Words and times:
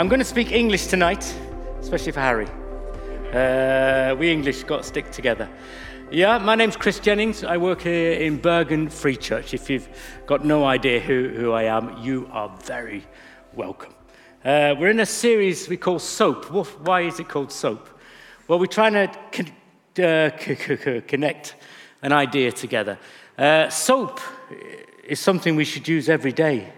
I'm 0.00 0.08
going 0.08 0.20
to 0.20 0.24
speak 0.24 0.50
English 0.50 0.86
tonight, 0.86 1.30
especially 1.78 2.12
for 2.12 2.20
Harry. 2.20 2.46
Uh, 3.34 4.16
we 4.16 4.32
English 4.32 4.64
got 4.64 4.78
to 4.78 4.82
stick 4.82 5.10
together. 5.10 5.46
Yeah, 6.10 6.38
my 6.38 6.54
name's 6.54 6.74
Chris 6.74 6.98
Jennings. 6.98 7.44
I 7.44 7.58
work 7.58 7.82
here 7.82 8.12
in 8.14 8.38
Bergen 8.38 8.88
Free 8.88 9.18
Church. 9.18 9.52
If 9.52 9.68
you've 9.68 9.86
got 10.24 10.42
no 10.42 10.64
idea 10.64 11.00
who, 11.00 11.28
who 11.36 11.52
I 11.52 11.64
am, 11.64 11.98
you 12.02 12.30
are 12.32 12.48
very 12.64 13.04
welcome. 13.54 13.92
Uh, 14.42 14.74
we're 14.78 14.88
in 14.88 15.00
a 15.00 15.04
series 15.04 15.68
we 15.68 15.76
call 15.76 15.98
Soap. 15.98 16.46
Why 16.80 17.02
is 17.02 17.20
it 17.20 17.28
called 17.28 17.52
Soap? 17.52 17.86
Well, 18.48 18.58
we're 18.58 18.68
trying 18.68 18.94
to 18.94 19.12
con- 19.32 20.02
uh, 20.02 21.02
connect 21.06 21.56
an 22.00 22.12
idea 22.12 22.52
together. 22.52 22.98
Uh, 23.36 23.68
soap 23.68 24.18
is 25.04 25.20
something 25.20 25.56
we 25.56 25.66
should 25.66 25.86
use 25.86 26.08
every 26.08 26.32
day. 26.32 26.72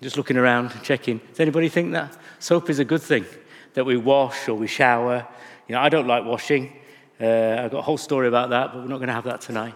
Just 0.00 0.16
looking 0.16 0.36
around, 0.36 0.72
checking. 0.82 1.18
Does 1.18 1.40
anybody 1.40 1.68
think 1.68 1.92
that 1.92 2.16
soap 2.38 2.70
is 2.70 2.78
a 2.78 2.84
good 2.84 3.02
thing? 3.02 3.24
That 3.74 3.84
we 3.84 3.96
wash 3.96 4.48
or 4.48 4.54
we 4.54 4.68
shower? 4.68 5.26
You 5.66 5.74
know, 5.74 5.80
I 5.80 5.88
don't 5.88 6.06
like 6.06 6.24
washing. 6.24 6.72
Uh, 7.20 7.62
I've 7.64 7.72
got 7.72 7.78
a 7.78 7.82
whole 7.82 7.98
story 7.98 8.28
about 8.28 8.50
that, 8.50 8.72
but 8.72 8.82
we're 8.82 8.88
not 8.88 8.98
going 8.98 9.08
to 9.08 9.12
have 9.12 9.24
that 9.24 9.40
tonight. 9.40 9.74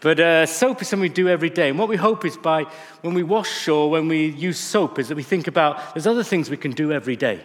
But 0.00 0.20
uh, 0.20 0.44
soap 0.44 0.82
is 0.82 0.88
something 0.88 1.00
we 1.00 1.08
do 1.08 1.26
every 1.28 1.48
day. 1.48 1.70
And 1.70 1.78
what 1.78 1.88
we 1.88 1.96
hope 1.96 2.26
is 2.26 2.36
by 2.36 2.64
when 3.00 3.14
we 3.14 3.22
wash 3.22 3.66
or 3.66 3.90
when 3.90 4.08
we 4.08 4.26
use 4.26 4.58
soap 4.58 4.98
is 4.98 5.08
that 5.08 5.14
we 5.14 5.22
think 5.22 5.46
about 5.46 5.94
there's 5.94 6.06
other 6.06 6.22
things 6.22 6.50
we 6.50 6.58
can 6.58 6.72
do 6.72 6.92
every 6.92 7.16
day. 7.16 7.42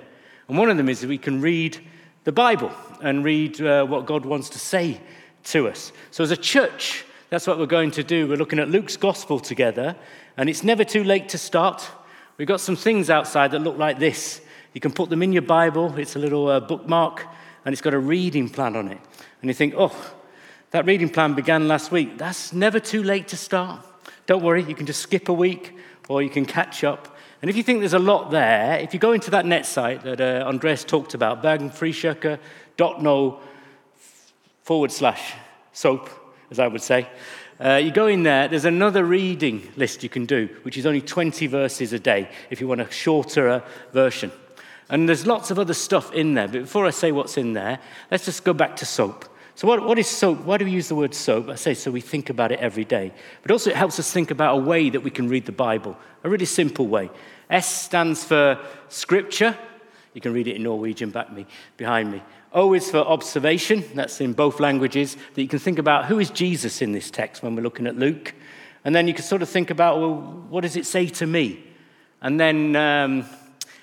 And 0.50 0.58
one 0.58 0.70
of 0.70 0.76
them 0.76 0.90
is 0.90 1.00
that 1.00 1.08
we 1.08 1.18
can 1.18 1.40
read 1.40 1.80
the 2.26 2.34
Bible 2.34 2.74
and 3.02 3.24
read 3.24 3.62
uh, 3.62 3.86
what 3.86 4.06
God 4.06 4.26
wants 4.26 4.50
to 4.50 4.60
say 4.60 5.00
to 5.46 5.70
us. 5.70 5.94
So 6.12 6.26
as 6.26 6.32
a 6.32 6.38
church, 6.38 7.06
that's 7.30 7.48
what 7.48 7.58
we're 7.58 7.68
going 7.68 7.92
to 7.92 8.04
do. 8.04 8.28
We're 8.28 8.36
looking 8.36 8.60
at 8.60 8.70
Luke's 8.70 8.98
gospel 8.98 9.40
together, 9.40 9.96
and 10.36 10.50
it's 10.50 10.64
never 10.64 10.84
too 10.84 11.06
late 11.06 11.30
to 11.30 11.38
start. 11.38 11.90
We've 12.38 12.48
got 12.48 12.62
some 12.62 12.76
things 12.76 13.10
outside 13.10 13.52
that 13.52 13.60
look 13.60 13.78
like 13.78 14.00
this. 14.00 14.42
You 14.74 14.82
can 14.82 14.92
put 14.92 15.10
them 15.10 15.24
in 15.24 15.34
your 15.34 15.42
Bible, 15.42 15.98
it's 15.98 16.16
a 16.16 16.20
little 16.20 16.48
uh, 16.48 16.60
bookmark, 16.60 17.26
and 17.66 17.74
it's 17.74 17.82
got 17.82 17.94
a 17.94 18.00
reading 18.00 18.50
plan 18.50 18.76
on 18.76 18.88
it 18.90 19.00
and 19.42 19.50
you 19.50 19.54
think, 19.54 19.74
oh, 19.78 19.96
that 20.72 20.86
reading 20.86 21.10
plan 21.10 21.34
began 21.34 21.68
last 21.68 21.92
week. 21.92 22.18
That's 22.18 22.54
never 22.54 22.80
too 22.80 23.04
late 23.04 23.28
to 23.30 23.38
start. 23.38 23.86
Don't 24.26 24.44
worry, 24.44 24.64
you 24.64 24.76
can 24.76 24.86
just 24.86 25.02
skip 25.02 25.30
a 25.30 25.34
week 25.34 25.78
or 26.10 26.22
you 26.22 26.30
can 26.30 26.46
catch 26.46 26.84
up. 26.84 27.16
And 27.42 27.50
if 27.50 27.56
you 27.56 27.64
think 27.64 27.80
there's 27.80 27.94
a 27.94 28.00
lot 28.00 28.32
there, 28.32 28.78
if 28.80 28.94
you 28.94 29.00
go 29.00 29.12
into 29.12 29.32
that 29.32 29.46
net 29.46 29.66
site 29.66 30.04
that 30.04 30.20
uh, 30.20 30.44
Andreas 30.48 30.84
talked 30.84 31.14
about, 31.14 31.44
bergenfrikirke.no 31.44 33.40
forward 34.64 34.92
slash 34.92 35.34
soap, 35.72 36.10
as 36.50 36.60
I 36.60 36.68
would 36.68 36.82
say, 36.82 37.08
uh, 37.60 37.76
you 37.76 37.92
go 37.92 38.08
in 38.08 38.24
there, 38.24 38.48
there's 38.48 38.66
another 38.66 39.04
reading 39.04 39.72
list 39.76 40.04
you 40.04 40.10
can 40.10 40.26
do, 40.26 40.50
which 40.62 40.78
is 40.78 40.86
only 40.86 41.02
20 41.02 41.48
verses 41.48 41.92
a 41.94 42.00
day 42.00 42.30
if 42.50 42.62
you 42.62 42.68
want 42.68 42.82
a 42.82 42.92
shorter 42.92 43.50
uh, 43.50 43.62
version. 43.94 44.32
And 44.90 45.10
there's 45.10 45.26
lots 45.26 45.52
of 45.52 45.60
other 45.60 45.74
stuff 45.74 46.14
in 46.14 46.36
there. 46.36 46.48
But 46.48 46.62
before 46.62 46.86
I 46.86 46.92
say 46.92 47.12
what's 47.12 47.38
in 47.38 47.54
there, 47.54 47.80
let's 48.12 48.26
just 48.26 48.44
go 48.44 48.54
back 48.54 48.76
to 48.78 48.86
soap. 48.86 49.26
So, 49.56 49.68
what, 49.68 49.84
what 49.84 49.98
is 49.98 50.08
soap? 50.08 50.42
Why 50.42 50.58
do 50.58 50.66
we 50.66 50.72
use 50.72 50.88
the 50.88 50.96
word 50.96 51.16
soap? 51.16 51.50
I 51.50 51.56
say 51.56 51.74
so 51.74 51.90
we 51.90 52.00
think 52.00 52.30
about 52.30 52.52
it 52.52 52.60
every 52.60 52.86
day. 52.86 53.12
But 53.42 53.50
also, 53.50 53.72
it 53.72 53.76
helps 53.76 54.00
us 54.00 54.12
think 54.12 54.30
about 54.30 54.56
a 54.56 54.62
way 54.62 54.92
that 54.92 55.02
we 55.02 55.10
can 55.10 55.28
read 55.28 55.48
the 55.48 55.52
Bible, 55.52 55.98
a 56.24 56.30
really 56.30 56.46
simple 56.46 56.88
way. 56.88 57.10
S 57.50 57.68
stands 57.68 58.24
for 58.24 58.60
scripture. 58.88 59.58
You 60.14 60.22
can 60.22 60.32
read 60.32 60.48
it 60.48 60.56
in 60.56 60.64
Norwegian 60.64 61.10
back 61.10 61.34
me, 61.34 61.48
behind 61.76 62.12
me. 62.12 62.22
O 62.54 62.74
is 62.74 62.90
for 62.90 63.00
observation. 63.00 63.84
That's 63.94 64.22
in 64.22 64.34
both 64.34 64.60
languages. 64.60 65.16
That 65.34 65.42
you 65.42 65.48
can 65.48 65.60
think 65.60 65.80
about 65.80 66.06
who 66.06 66.20
is 66.20 66.30
Jesus 66.30 66.82
in 66.82 66.92
this 66.92 67.12
text 67.12 67.44
when 67.44 67.56
we're 67.56 67.62
looking 67.62 67.88
at 67.88 67.98
Luke. 67.98 68.34
And 68.86 68.96
then 68.96 69.08
you 69.08 69.14
can 69.14 69.24
sort 69.24 69.42
of 69.42 69.50
think 69.50 69.70
about, 69.70 70.00
well, 70.00 70.16
what 70.50 70.62
does 70.62 70.76
it 70.76 70.86
say 70.86 71.08
to 71.08 71.28
me? 71.28 71.64
And 72.22 72.40
then 72.40 72.76
um, 72.76 73.26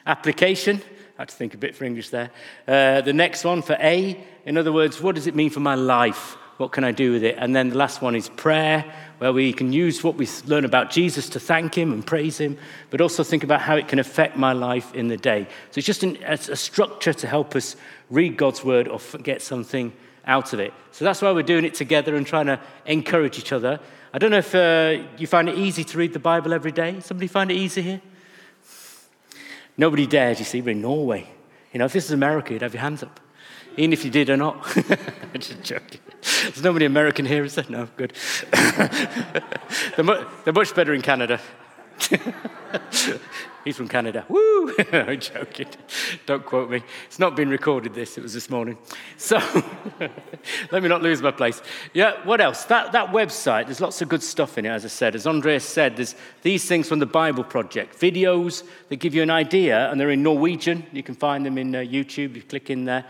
application. 0.06 0.80
I 1.18 1.22
had 1.22 1.28
to 1.28 1.34
think 1.34 1.54
a 1.54 1.58
bit 1.58 1.76
for 1.76 1.84
English 1.84 2.08
there. 2.08 2.30
Uh, 2.66 3.00
the 3.00 3.12
next 3.12 3.44
one 3.44 3.62
for 3.62 3.76
A, 3.80 4.24
in 4.44 4.56
other 4.56 4.72
words, 4.72 5.00
what 5.00 5.14
does 5.14 5.26
it 5.26 5.34
mean 5.34 5.50
for 5.50 5.60
my 5.60 5.74
life? 5.74 6.36
What 6.56 6.70
can 6.70 6.84
I 6.84 6.92
do 6.92 7.12
with 7.12 7.24
it? 7.24 7.36
And 7.38 7.54
then 7.54 7.70
the 7.70 7.76
last 7.76 8.00
one 8.00 8.14
is 8.14 8.28
prayer, 8.28 8.84
where 9.18 9.32
we 9.32 9.52
can 9.52 9.72
use 9.72 10.04
what 10.04 10.14
we 10.14 10.28
learn 10.46 10.64
about 10.64 10.90
Jesus 10.90 11.28
to 11.30 11.40
thank 11.40 11.76
him 11.76 11.92
and 11.92 12.06
praise 12.06 12.38
him, 12.38 12.56
but 12.90 13.00
also 13.00 13.24
think 13.24 13.42
about 13.42 13.60
how 13.60 13.76
it 13.76 13.88
can 13.88 13.98
affect 13.98 14.36
my 14.36 14.52
life 14.52 14.94
in 14.94 15.08
the 15.08 15.16
day. 15.16 15.48
So 15.70 15.78
it's 15.78 15.86
just 15.86 16.04
an, 16.04 16.16
a 16.24 16.36
structure 16.36 17.12
to 17.12 17.26
help 17.26 17.56
us 17.56 17.76
read 18.08 18.36
God's 18.36 18.64
word 18.64 18.86
or 18.86 19.00
get 19.22 19.42
something 19.42 19.92
out 20.26 20.52
of 20.52 20.60
it. 20.60 20.72
So 20.92 21.04
that's 21.04 21.20
why 21.20 21.32
we're 21.32 21.42
doing 21.42 21.64
it 21.64 21.74
together 21.74 22.14
and 22.14 22.26
trying 22.26 22.46
to 22.46 22.60
encourage 22.86 23.38
each 23.38 23.52
other. 23.52 23.80
I 24.12 24.18
don't 24.18 24.30
know 24.30 24.38
if 24.38 24.54
uh, 24.54 25.02
you 25.18 25.26
find 25.26 25.48
it 25.48 25.58
easy 25.58 25.82
to 25.82 25.98
read 25.98 26.12
the 26.12 26.20
Bible 26.20 26.52
every 26.52 26.72
day. 26.72 27.00
Somebody 27.00 27.26
find 27.26 27.50
it 27.50 27.56
easy 27.56 27.82
here? 27.82 28.00
Nobody 29.76 30.06
dares, 30.06 30.38
you 30.38 30.44
see, 30.44 30.60
we're 30.60 30.70
in 30.70 30.82
Norway. 30.82 31.28
You 31.72 31.78
know, 31.78 31.86
if 31.86 31.92
this 31.92 32.04
is 32.04 32.12
America, 32.12 32.52
you'd 32.52 32.62
have 32.62 32.74
your 32.74 32.80
hands 32.80 33.02
up. 33.02 33.18
Even 33.76 33.92
if 33.92 34.04
you 34.04 34.10
did 34.10 34.30
or 34.30 34.36
not. 34.36 34.64
Just 35.34 35.62
joking. 35.62 36.00
There's 36.42 36.62
nobody 36.62 36.84
American 36.84 37.26
here, 37.26 37.44
is 37.44 37.54
there? 37.54 37.66
No, 37.68 37.88
good. 37.96 38.12
they're, 38.52 40.04
mu- 40.04 40.24
they're 40.44 40.52
much 40.52 40.74
better 40.74 40.94
in 40.94 41.02
Canada. 41.02 41.40
He's 43.64 43.78
from 43.78 43.88
Canada. 43.88 44.26
Woo! 44.28 44.74
I'm 44.92 45.18
joking. 45.18 45.68
Don't 46.26 46.44
quote 46.44 46.70
me. 46.70 46.82
It's 47.06 47.18
not 47.18 47.34
been 47.34 47.48
recorded, 47.48 47.94
this. 47.94 48.18
It 48.18 48.22
was 48.22 48.34
this 48.34 48.50
morning. 48.50 48.76
So, 49.16 49.40
let 50.70 50.82
me 50.82 50.88
not 50.88 51.02
lose 51.02 51.22
my 51.22 51.30
place. 51.30 51.62
Yeah, 51.94 52.22
what 52.24 52.42
else? 52.42 52.64
That, 52.64 52.92
that 52.92 53.08
website, 53.08 53.64
there's 53.64 53.80
lots 53.80 54.02
of 54.02 54.10
good 54.10 54.22
stuff 54.22 54.58
in 54.58 54.66
it, 54.66 54.68
as 54.68 54.84
I 54.84 54.88
said. 54.88 55.14
As 55.14 55.26
Andreas 55.26 55.64
said, 55.64 55.96
there's 55.96 56.14
these 56.42 56.66
things 56.66 56.88
from 56.88 56.98
the 56.98 57.06
Bible 57.06 57.42
Project 57.42 57.98
videos 57.98 58.64
that 58.90 58.96
give 58.96 59.14
you 59.14 59.22
an 59.22 59.30
idea, 59.30 59.90
and 59.90 59.98
they're 59.98 60.10
in 60.10 60.22
Norwegian. 60.22 60.84
You 60.92 61.02
can 61.02 61.14
find 61.14 61.46
them 61.46 61.56
in 61.56 61.74
uh, 61.74 61.78
YouTube. 61.78 62.36
You 62.36 62.42
click 62.42 62.68
in 62.68 62.84
there, 62.84 63.06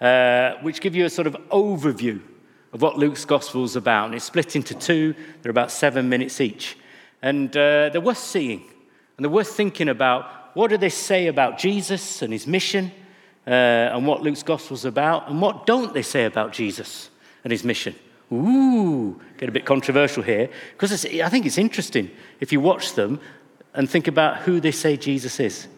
uh, 0.00 0.54
which 0.62 0.80
give 0.80 0.94
you 0.94 1.04
a 1.04 1.10
sort 1.10 1.26
of 1.26 1.34
overview 1.50 2.20
of 2.72 2.82
what 2.82 2.98
Luke's 2.98 3.24
gospel 3.24 3.64
is 3.64 3.76
about. 3.76 4.06
And 4.06 4.14
it's 4.14 4.24
split 4.24 4.56
into 4.56 4.74
two, 4.74 5.14
they're 5.42 5.50
about 5.50 5.70
seven 5.70 6.08
minutes 6.08 6.40
each. 6.40 6.76
And 7.22 7.48
uh, 7.56 7.88
they're 7.88 8.00
worth 8.00 8.18
seeing. 8.18 8.62
And 9.16 9.24
they're 9.24 9.30
worth 9.30 9.54
thinking 9.56 9.88
about 9.88 10.54
what 10.54 10.70
do 10.70 10.76
they 10.76 10.90
say 10.90 11.26
about 11.26 11.58
Jesus 11.58 12.22
and 12.22 12.32
his 12.32 12.46
mission 12.46 12.90
uh, 13.46 13.50
and 13.94 14.06
what 14.06 14.22
Luke's 14.22 14.42
gospel 14.42 14.74
is 14.74 14.84
about, 14.84 15.28
and 15.28 15.40
what 15.40 15.66
don't 15.66 15.94
they 15.94 16.02
say 16.02 16.24
about 16.24 16.52
Jesus 16.52 17.10
and 17.44 17.50
his 17.50 17.62
mission? 17.62 17.94
Ooh, 18.32 19.20
get 19.38 19.48
a 19.48 19.52
bit 19.52 19.64
controversial 19.64 20.22
here, 20.22 20.50
because 20.72 21.06
I 21.06 21.28
think 21.28 21.46
it's 21.46 21.58
interesting 21.58 22.10
if 22.40 22.52
you 22.52 22.60
watch 22.60 22.94
them 22.94 23.20
and 23.72 23.88
think 23.88 24.08
about 24.08 24.38
who 24.38 24.58
they 24.58 24.72
say 24.72 24.96
Jesus 24.96 25.38
is. 25.38 25.68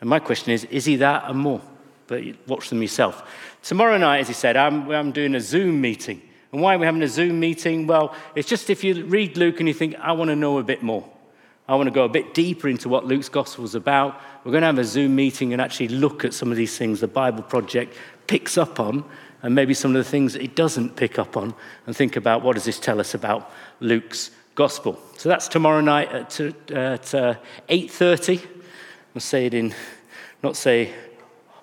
And 0.00 0.10
my 0.10 0.18
question 0.18 0.52
is, 0.52 0.64
is 0.64 0.86
he 0.86 0.96
that 0.96 1.24
and 1.30 1.38
more? 1.38 1.60
But 2.10 2.24
watch 2.48 2.70
them 2.70 2.82
yourself. 2.82 3.22
Tomorrow 3.62 3.96
night, 3.96 4.18
as 4.18 4.26
he 4.26 4.34
said, 4.34 4.56
I'm, 4.56 4.90
I'm 4.90 5.12
doing 5.12 5.36
a 5.36 5.40
Zoom 5.40 5.80
meeting. 5.80 6.20
And 6.50 6.60
why 6.60 6.74
are 6.74 6.78
we 6.78 6.84
having 6.84 7.02
a 7.02 7.08
Zoom 7.08 7.38
meeting? 7.38 7.86
Well, 7.86 8.16
it's 8.34 8.48
just 8.48 8.68
if 8.68 8.82
you 8.82 9.04
read 9.04 9.36
Luke 9.36 9.60
and 9.60 9.68
you 9.68 9.74
think, 9.74 9.94
I 9.94 10.10
want 10.10 10.28
to 10.28 10.34
know 10.34 10.58
a 10.58 10.64
bit 10.64 10.82
more. 10.82 11.08
I 11.68 11.76
want 11.76 11.86
to 11.86 11.92
go 11.92 12.02
a 12.02 12.08
bit 12.08 12.34
deeper 12.34 12.66
into 12.66 12.88
what 12.88 13.06
Luke's 13.06 13.28
gospel 13.28 13.64
is 13.64 13.76
about. 13.76 14.20
We're 14.42 14.50
going 14.50 14.62
to 14.62 14.66
have 14.66 14.78
a 14.78 14.84
Zoom 14.84 15.14
meeting 15.14 15.52
and 15.52 15.62
actually 15.62 15.86
look 15.86 16.24
at 16.24 16.34
some 16.34 16.50
of 16.50 16.56
these 16.56 16.76
things 16.76 16.98
the 16.98 17.06
Bible 17.06 17.44
Project 17.44 17.94
picks 18.26 18.58
up 18.58 18.80
on, 18.80 19.04
and 19.44 19.54
maybe 19.54 19.72
some 19.72 19.94
of 19.94 20.04
the 20.04 20.10
things 20.10 20.34
it 20.34 20.56
doesn't 20.56 20.96
pick 20.96 21.16
up 21.16 21.36
on, 21.36 21.54
and 21.86 21.96
think 21.96 22.16
about 22.16 22.42
what 22.42 22.54
does 22.54 22.64
this 22.64 22.80
tell 22.80 22.98
us 22.98 23.14
about 23.14 23.52
Luke's 23.78 24.32
gospel. 24.56 24.98
So 25.16 25.28
that's 25.28 25.46
tomorrow 25.46 25.80
night 25.80 26.08
at, 26.08 26.40
at 26.72 27.14
uh, 27.14 27.34
8.30. 27.68 28.44
I'll 29.14 29.20
say 29.20 29.46
it 29.46 29.54
in, 29.54 29.72
not 30.42 30.56
say 30.56 30.92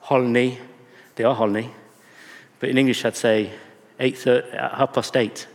Holney, 0.07 0.57
they 1.15 1.23
are 1.25 1.35
Holney, 1.35 1.69
but 2.59 2.69
in 2.69 2.77
English 2.77 3.03
I'd 3.03 3.15
say 3.15 3.51
8.30, 3.99 4.77
half 4.77 4.93
past 4.93 5.17
eight. 5.17 5.47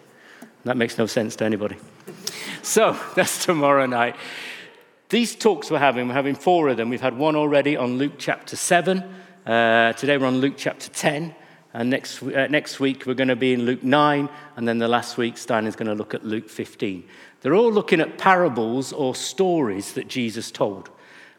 That 0.64 0.76
makes 0.76 0.98
no 0.98 1.06
sense 1.06 1.36
to 1.36 1.44
anybody. 1.44 1.76
So 2.62 2.98
that's 3.16 3.44
tomorrow 3.44 3.86
night. 3.86 4.16
These 5.08 5.36
talks 5.36 5.70
we're 5.70 5.78
having, 5.78 6.08
we're 6.08 6.14
having 6.14 6.34
four 6.34 6.68
of 6.68 6.76
them. 6.76 6.90
We've 6.90 7.00
had 7.00 7.16
one 7.16 7.36
already 7.36 7.76
on 7.76 7.98
Luke 7.98 8.14
chapter 8.18 8.56
7. 8.56 9.02
Uh, 9.46 9.92
today 9.94 10.18
we're 10.18 10.26
on 10.26 10.38
Luke 10.38 10.54
chapter 10.56 10.88
10. 10.90 11.34
And 11.74 11.88
next, 11.90 12.22
uh, 12.22 12.46
next 12.48 12.78
week 12.80 13.06
we're 13.06 13.14
going 13.14 13.28
to 13.28 13.36
be 13.36 13.54
in 13.54 13.64
Luke 13.64 13.82
9. 13.82 14.28
And 14.56 14.68
then 14.68 14.78
the 14.78 14.88
last 14.88 15.16
week, 15.16 15.38
Stein 15.38 15.66
is 15.66 15.76
going 15.76 15.88
to 15.88 15.94
look 15.94 16.12
at 16.14 16.24
Luke 16.24 16.50
15. 16.50 17.04
They're 17.40 17.54
all 17.54 17.72
looking 17.72 18.00
at 18.00 18.18
parables 18.18 18.92
or 18.92 19.14
stories 19.14 19.94
that 19.94 20.08
Jesus 20.08 20.50
told. 20.50 20.90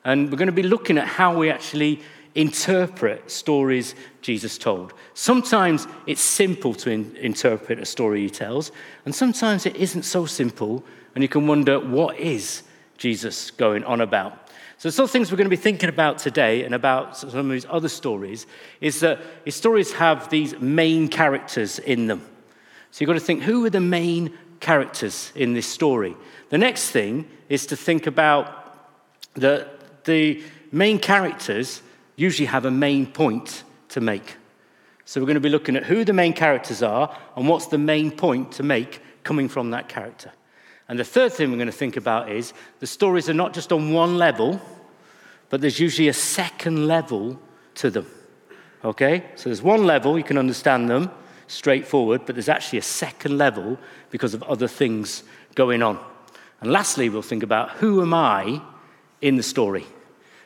And 0.03 0.31
we're 0.31 0.37
going 0.37 0.47
to 0.47 0.51
be 0.51 0.63
looking 0.63 0.97
at 0.97 1.07
how 1.07 1.37
we 1.37 1.49
actually 1.49 2.01
interpret 2.35 3.29
stories 3.29 3.95
Jesus 4.21 4.57
told. 4.57 4.93
Sometimes 5.13 5.87
it's 6.07 6.21
simple 6.21 6.73
to 6.75 6.89
in- 6.89 7.15
interpret 7.17 7.79
a 7.79 7.85
story 7.85 8.21
he 8.21 8.29
tells, 8.29 8.71
and 9.05 9.13
sometimes 9.13 9.65
it 9.65 9.75
isn't 9.75 10.03
so 10.03 10.25
simple, 10.25 10.83
and 11.15 11.21
you 11.21 11.27
can 11.27 11.47
wonder 11.47 11.79
what 11.79 12.17
is 12.17 12.63
Jesus 12.97 13.51
going 13.51 13.83
on 13.83 14.01
about. 14.01 14.49
So, 14.77 14.89
some 14.89 15.07
things 15.07 15.31
we're 15.31 15.37
going 15.37 15.45
to 15.45 15.55
be 15.55 15.55
thinking 15.55 15.89
about 15.89 16.17
today 16.17 16.63
and 16.63 16.73
about 16.73 17.15
some 17.17 17.29
of 17.37 17.49
these 17.49 17.65
other 17.69 17.87
stories 17.87 18.47
is 18.81 18.99
that 18.99 19.21
his 19.45 19.55
stories 19.55 19.93
have 19.93 20.29
these 20.29 20.59
main 20.59 21.07
characters 21.07 21.79
in 21.79 22.07
them. 22.07 22.21
So, 22.91 23.01
you've 23.01 23.07
got 23.07 23.13
to 23.13 23.19
think 23.19 23.43
who 23.43 23.63
are 23.65 23.69
the 23.69 23.79
main 23.79 24.37
characters 24.59 25.31
in 25.35 25.53
this 25.53 25.67
story? 25.67 26.17
The 26.49 26.57
next 26.57 26.89
thing 26.89 27.29
is 27.49 27.67
to 27.67 27.77
think 27.77 28.07
about 28.07 28.75
the, 29.35 29.69
the 30.05 30.43
main 30.71 30.99
characters 30.99 31.82
usually 32.15 32.45
have 32.45 32.65
a 32.65 32.71
main 32.71 33.05
point 33.05 33.63
to 33.89 34.01
make. 34.01 34.37
So 35.05 35.19
we're 35.19 35.27
going 35.27 35.35
to 35.35 35.41
be 35.41 35.49
looking 35.49 35.75
at 35.75 35.83
who 35.83 36.05
the 36.05 36.13
main 36.13 36.33
characters 36.33 36.81
are 36.81 37.15
and 37.35 37.47
what's 37.47 37.67
the 37.67 37.77
main 37.77 38.11
point 38.11 38.53
to 38.53 38.63
make 38.63 39.01
coming 39.23 39.49
from 39.49 39.71
that 39.71 39.89
character. 39.89 40.31
And 40.87 40.99
the 40.99 41.03
third 41.03 41.33
thing 41.33 41.49
we're 41.51 41.57
going 41.57 41.67
to 41.67 41.71
think 41.71 41.97
about 41.97 42.29
is 42.29 42.53
the 42.79 42.87
stories 42.87 43.29
are 43.29 43.33
not 43.33 43.53
just 43.53 43.71
on 43.71 43.93
one 43.93 44.17
level, 44.17 44.61
but 45.49 45.61
there's 45.61 45.79
usually 45.79 46.07
a 46.07 46.13
second 46.13 46.87
level 46.87 47.39
to 47.75 47.89
them. 47.89 48.07
Okay? 48.83 49.25
So 49.35 49.49
there's 49.49 49.61
one 49.61 49.85
level, 49.85 50.17
you 50.17 50.23
can 50.23 50.37
understand 50.37 50.89
them 50.89 51.11
straightforward, 51.47 52.21
but 52.25 52.35
there's 52.35 52.49
actually 52.49 52.79
a 52.79 52.83
second 52.83 53.37
level 53.37 53.77
because 54.09 54.33
of 54.33 54.43
other 54.43 54.67
things 54.67 55.23
going 55.55 55.83
on. 55.83 55.99
And 56.61 56.71
lastly, 56.71 57.09
we'll 57.09 57.21
think 57.21 57.43
about 57.43 57.71
who 57.71 58.01
am 58.01 58.13
I 58.13 58.61
in 59.21 59.35
the 59.35 59.43
story? 59.43 59.85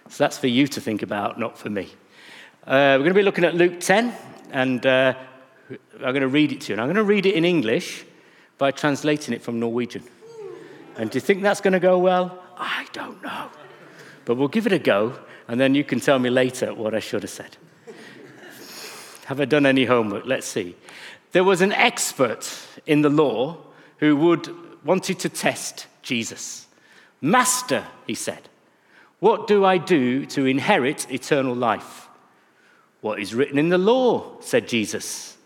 So 0.09 0.24
that's 0.24 0.38
for 0.38 0.48
you 0.48 0.68
to 0.68 0.81
think 0.81 1.01
about, 1.01 1.39
not 1.39 1.57
for 1.57 1.69
me. 1.69 1.89
Uh, 2.65 2.95
we're 2.98 3.00
going 3.00 3.09
to 3.09 3.15
be 3.15 3.24
looking 3.24 3.44
at 3.44 3.56
Luke 3.56 3.80
10, 3.80 4.13
and 4.51 4.86
uh, 4.86 5.13
I'm 5.69 6.00
going 6.00 6.21
to 6.21 6.27
read 6.27 6.51
it 6.51 6.62
to 6.62 6.69
you. 6.69 6.74
And 6.74 6.81
I'm 6.81 6.88
going 6.88 6.95
to 6.95 7.04
read 7.04 7.25
it 7.25 7.36
in 7.36 7.45
English 7.45 8.06
by 8.57 8.71
translating 8.71 9.33
it 9.33 9.42
from 9.42 9.59
Norwegian. 9.59 10.04
And 10.98 11.12
do 11.12 11.18
you 11.18 11.21
think 11.21 11.44
that's 11.44 11.62
going 11.62 11.74
to 11.74 11.80
go 11.80 12.00
well? 12.00 12.42
I 12.57 12.88
don't 12.94 13.21
know. 13.21 13.50
But 14.25 14.36
we'll 14.36 14.48
give 14.48 14.65
it 14.65 14.74
a 14.74 14.80
go, 14.80 15.18
and 15.48 15.59
then 15.59 15.75
you 15.75 15.83
can 15.83 16.00
tell 16.00 16.19
me 16.19 16.30
later 16.30 16.74
what 16.74 16.95
I 16.95 17.00
should 17.00 17.24
have 17.24 17.31
said. 17.31 17.57
have 19.25 19.39
I 19.39 19.45
done 19.45 19.65
any 19.65 19.86
homework? 19.86 20.25
Let's 20.25 20.48
see. 20.48 20.75
There 21.31 21.44
was 21.44 21.62
an 21.62 21.71
expert 21.74 22.50
in 22.86 23.01
the 23.01 23.09
law 23.09 23.57
who 24.00 24.15
would 24.15 24.50
wanted 24.83 25.19
to 25.19 25.30
test 25.30 25.88
Jesus. 26.01 26.68
Master, 27.21 27.86
he 28.06 28.15
said, 28.15 28.50
what 29.19 29.47
do 29.47 29.65
I 29.65 29.77
do 29.77 30.25
to 30.27 30.45
inherit 30.45 31.11
eternal 31.11 31.55
life? 31.55 32.07
What 33.01 33.19
is 33.19 33.33
written 33.33 33.57
in 33.57 33.69
the 33.69 33.77
law? 33.77 34.39
said 34.41 34.67
Jesus. 34.67 35.37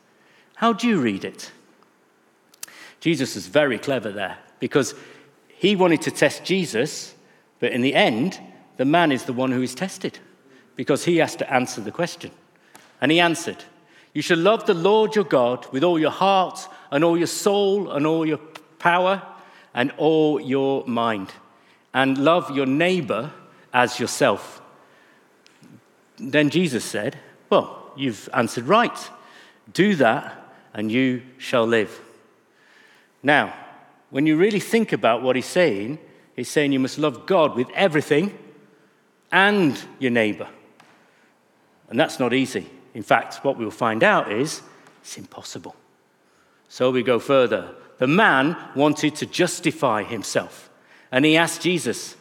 How 0.56 0.74
do 0.74 0.88
you 0.88 1.00
read 1.00 1.24
it? 1.24 1.52
Jesus 3.00 3.36
was 3.36 3.48
very 3.48 3.80
clever 3.80 4.12
there 4.12 4.38
because 4.60 4.94
he 5.48 5.76
wanted 5.76 6.02
to 6.04 6.12
test 6.12 6.44
Jesus, 6.44 7.16
but 7.60 7.72
in 7.72 7.82
the 7.82 7.96
end, 7.96 8.40
the 8.78 8.86
man 8.86 9.12
is 9.12 9.24
the 9.24 9.34
one 9.34 9.52
who 9.52 9.62
is 9.62 9.74
tested 9.74 10.20
because 10.76 11.06
he 11.06 11.18
has 11.18 11.36
to 11.38 11.54
answer 11.54 11.82
the 11.82 11.92
question. 11.92 12.32
And 13.00 13.12
he 13.12 13.20
answered, 13.20 13.64
You 14.14 14.22
shall 14.22 14.38
love 14.38 14.66
the 14.66 14.74
Lord 14.74 15.16
your 15.16 15.26
God 15.26 15.66
with 15.72 15.84
all 15.84 16.00
your 16.00 16.12
heart 16.12 16.68
and 16.92 17.04
all 17.04 17.18
your 17.18 17.28
soul 17.28 17.92
and 17.92 18.06
all 18.06 18.26
your 18.26 18.40
power 18.80 19.22
and 19.74 19.92
all 19.98 20.40
your 20.40 20.86
mind, 20.86 21.32
and 21.94 22.18
love 22.18 22.52
your 22.52 22.66
neighbor 22.66 23.32
as 23.74 24.00
yourself. 24.00 24.62
Then 26.18 26.50
Jesus 26.50 26.86
said, 26.86 27.18
Well, 27.50 27.92
you've 27.96 28.30
answered 28.34 28.66
right. 28.66 29.10
Do 29.74 29.96
that, 29.96 30.54
and 30.74 30.92
you 30.92 31.22
shall 31.38 31.66
live. 31.66 32.02
Now, 33.24 33.54
when 34.10 34.26
you 34.26 34.38
really 34.38 34.60
think 34.60 34.92
about 34.92 35.22
what 35.22 35.36
he's 35.36 35.46
saying, 35.46 36.00
he's 36.36 36.50
saying 36.50 36.72
you 36.72 36.80
must 36.80 36.98
love 36.98 37.26
God 37.26 37.56
with 37.56 37.70
everything 37.74 38.38
and 39.32 39.82
your 40.00 40.12
neighbor. 40.12 40.48
And 41.90 42.00
that's 42.00 42.20
not 42.20 42.34
easy. 42.34 42.68
In 42.94 43.04
fact, 43.04 43.44
what 43.44 43.58
we'll 43.58 43.72
find 43.72 44.04
out 44.04 44.32
is 44.32 44.62
it's 45.02 45.18
impossible. 45.18 45.76
So 46.68 46.92
we 46.92 47.04
go 47.04 47.20
further. 47.20 47.74
The 47.98 48.08
man 48.08 48.58
wanted 48.76 49.16
to 49.18 49.26
justify 49.26 50.04
himself. 50.04 50.70
And 51.12 51.26
he 51.26 51.38
asked 51.38 51.62
Jesus, 51.62 52.16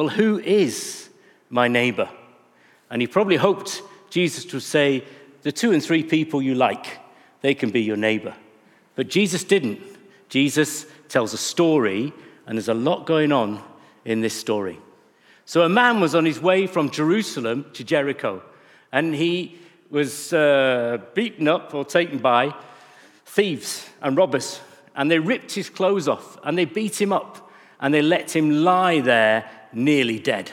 Well, 0.00 0.08
who 0.08 0.38
is 0.38 1.10
my 1.50 1.68
neighbor? 1.68 2.08
And 2.88 3.02
he 3.02 3.06
probably 3.06 3.36
hoped 3.36 3.82
Jesus 4.08 4.50
would 4.50 4.62
say, 4.62 5.04
The 5.42 5.52
two 5.52 5.72
and 5.72 5.84
three 5.84 6.02
people 6.02 6.40
you 6.40 6.54
like, 6.54 6.86
they 7.42 7.54
can 7.54 7.68
be 7.68 7.82
your 7.82 7.98
neighbor. 7.98 8.34
But 8.94 9.10
Jesus 9.10 9.44
didn't. 9.44 9.78
Jesus 10.30 10.86
tells 11.10 11.34
a 11.34 11.36
story, 11.36 12.14
and 12.46 12.56
there's 12.56 12.70
a 12.70 12.72
lot 12.72 13.04
going 13.04 13.30
on 13.30 13.62
in 14.06 14.22
this 14.22 14.32
story. 14.32 14.78
So 15.44 15.64
a 15.64 15.68
man 15.68 16.00
was 16.00 16.14
on 16.14 16.24
his 16.24 16.40
way 16.40 16.66
from 16.66 16.88
Jerusalem 16.88 17.66
to 17.74 17.84
Jericho, 17.84 18.42
and 18.92 19.14
he 19.14 19.58
was 19.90 20.32
uh, 20.32 20.96
beaten 21.12 21.46
up 21.46 21.74
or 21.74 21.84
taken 21.84 22.20
by 22.20 22.54
thieves 23.26 23.86
and 24.00 24.16
robbers. 24.16 24.62
And 24.96 25.10
they 25.10 25.18
ripped 25.18 25.52
his 25.52 25.68
clothes 25.68 26.08
off, 26.08 26.38
and 26.42 26.56
they 26.56 26.64
beat 26.64 26.98
him 26.98 27.12
up, 27.12 27.50
and 27.80 27.92
they 27.92 28.00
let 28.00 28.34
him 28.34 28.64
lie 28.64 29.00
there 29.00 29.44
nearly 29.72 30.18
dead. 30.18 30.52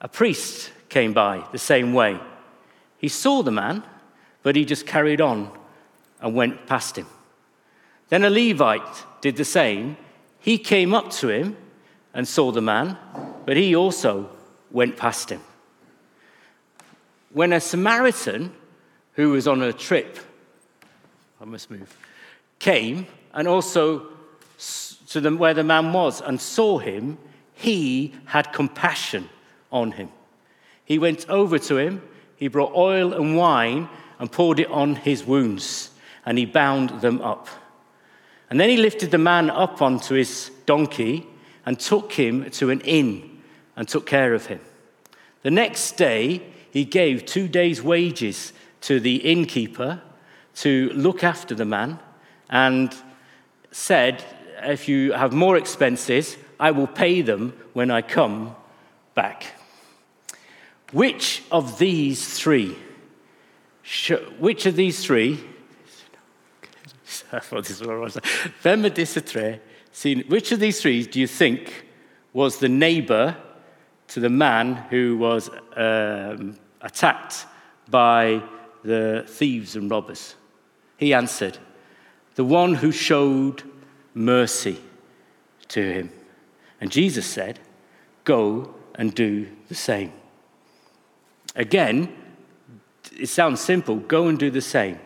A 0.00 0.08
priest 0.08 0.72
came 0.88 1.12
by 1.12 1.44
the 1.52 1.58
same 1.58 1.92
way. 1.92 2.18
He 2.98 3.08
saw 3.08 3.42
the 3.42 3.50
man, 3.50 3.82
but 4.42 4.56
he 4.56 4.64
just 4.64 4.86
carried 4.86 5.20
on 5.20 5.50
and 6.20 6.34
went 6.34 6.66
past 6.66 6.96
him. 6.96 7.06
Then 8.08 8.24
a 8.24 8.30
Levite 8.30 9.04
did 9.20 9.36
the 9.36 9.44
same. 9.44 9.96
He 10.40 10.58
came 10.58 10.94
up 10.94 11.10
to 11.14 11.28
him 11.28 11.56
and 12.14 12.26
saw 12.26 12.52
the 12.52 12.62
man, 12.62 12.96
but 13.44 13.56
he 13.56 13.76
also 13.76 14.30
went 14.70 14.96
past 14.96 15.30
him. 15.30 15.40
When 17.30 17.52
a 17.52 17.60
Samaritan 17.60 18.52
who 19.12 19.30
was 19.30 19.46
on 19.46 19.62
a 19.62 19.72
trip, 19.72 20.18
I 21.40 21.44
must 21.44 21.70
move, 21.70 21.96
came 22.58 23.06
and 23.34 23.46
also 23.46 24.06
to 25.08 25.20
the, 25.20 25.34
where 25.34 25.54
the 25.54 25.64
man 25.64 25.92
was 25.92 26.20
and 26.20 26.40
saw 26.40 26.78
him, 26.78 27.18
he 27.54 28.14
had 28.26 28.52
compassion 28.52 29.28
on 29.72 29.92
him. 29.92 30.10
He 30.84 30.98
went 30.98 31.28
over 31.28 31.58
to 31.58 31.76
him, 31.76 32.02
he 32.36 32.48
brought 32.48 32.74
oil 32.74 33.12
and 33.12 33.36
wine 33.36 33.88
and 34.18 34.30
poured 34.30 34.60
it 34.60 34.70
on 34.70 34.94
his 34.94 35.24
wounds, 35.24 35.90
and 36.24 36.38
he 36.38 36.46
bound 36.46 37.00
them 37.00 37.20
up. 37.20 37.48
And 38.50 38.58
then 38.58 38.70
he 38.70 38.76
lifted 38.76 39.10
the 39.10 39.18
man 39.18 39.50
up 39.50 39.82
onto 39.82 40.14
his 40.14 40.50
donkey 40.66 41.26
and 41.66 41.78
took 41.78 42.12
him 42.12 42.50
to 42.52 42.70
an 42.70 42.80
inn 42.80 43.42
and 43.76 43.86
took 43.86 44.06
care 44.06 44.34
of 44.34 44.46
him. 44.46 44.60
The 45.42 45.50
next 45.50 45.92
day, 45.92 46.42
he 46.70 46.84
gave 46.84 47.26
two 47.26 47.48
days' 47.48 47.82
wages 47.82 48.52
to 48.82 49.00
the 49.00 49.16
innkeeper 49.16 50.00
to 50.56 50.90
look 50.94 51.22
after 51.22 51.54
the 51.54 51.64
man 51.64 51.98
and 52.48 52.94
said, 53.70 54.24
If 54.62 54.88
you 54.88 55.12
have 55.12 55.32
more 55.32 55.56
expenses, 55.56 56.36
I 56.58 56.70
will 56.70 56.86
pay 56.86 57.22
them 57.22 57.52
when 57.72 57.90
I 57.90 58.02
come 58.02 58.54
back. 59.14 59.46
Which 60.92 61.42
of 61.50 61.78
these 61.78 62.38
three, 62.38 62.76
which 64.38 64.66
of 64.66 64.76
these 64.76 65.04
three 65.04 65.38
which 70.28 70.52
of 70.52 70.60
these 70.60 70.80
three 70.80 71.02
do 71.04 71.20
you 71.20 71.26
think 71.26 71.86
was 72.32 72.58
the 72.58 72.68
neighbor 72.68 73.36
to 74.08 74.20
the 74.20 74.30
man 74.30 74.74
who 74.90 75.18
was 75.18 75.50
um, 75.76 76.56
attacked 76.80 77.46
by 77.90 78.42
the 78.82 79.24
thieves 79.26 79.76
and 79.76 79.90
robbers? 79.90 80.36
He 80.96 81.12
answered, 81.12 81.58
The 82.36 82.44
one 82.44 82.74
who 82.74 82.92
showed 82.92 83.62
mercy 84.18 84.78
to 85.68 85.92
him. 85.92 86.12
And 86.80 86.90
Jesus 86.90 87.26
said, 87.26 87.58
Go 88.24 88.74
and 88.94 89.14
do 89.14 89.48
the 89.68 89.74
same. 89.74 90.12
Again, 91.54 92.12
it 93.16 93.28
sounds 93.28 93.60
simple 93.60 93.96
go 93.96 94.28
and 94.28 94.38
do 94.38 94.50
the 94.50 94.60
same. 94.60 94.98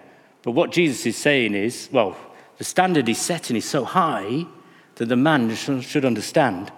But 0.42 0.52
what 0.52 0.72
Jesus 0.72 1.06
is 1.06 1.16
saying 1.16 1.54
is, 1.54 1.88
well, 1.92 2.16
the 2.58 2.64
standard 2.64 3.06
he's 3.06 3.20
setting 3.20 3.56
is 3.56 3.64
so 3.64 3.84
high 3.84 4.46
that 4.96 5.06
the 5.06 5.16
man 5.16 5.54
should 5.54 6.04
understand 6.04 6.72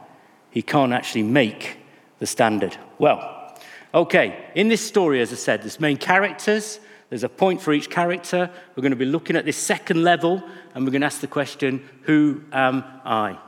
he 0.50 0.62
can't 0.62 0.92
actually 0.92 1.22
make 1.22 1.78
the 2.18 2.26
standard. 2.26 2.76
Well, 2.98 3.56
okay, 3.92 4.50
in 4.54 4.68
this 4.68 4.86
story, 4.86 5.20
as 5.20 5.32
I 5.32 5.36
said, 5.36 5.62
there's 5.62 5.80
main 5.80 5.96
characters, 5.96 6.78
there's 7.14 7.22
a 7.22 7.28
point 7.28 7.62
for 7.62 7.72
each 7.72 7.90
character. 7.90 8.50
We're 8.74 8.80
going 8.80 8.90
to 8.90 8.96
be 8.96 9.04
looking 9.04 9.36
at 9.36 9.44
this 9.44 9.56
second 9.56 10.02
level, 10.02 10.42
and 10.74 10.84
we're 10.84 10.90
going 10.90 11.02
to 11.02 11.06
ask 11.06 11.20
the 11.20 11.28
question, 11.28 11.88
Who 12.02 12.42
am 12.50 12.82
I? 13.04 13.38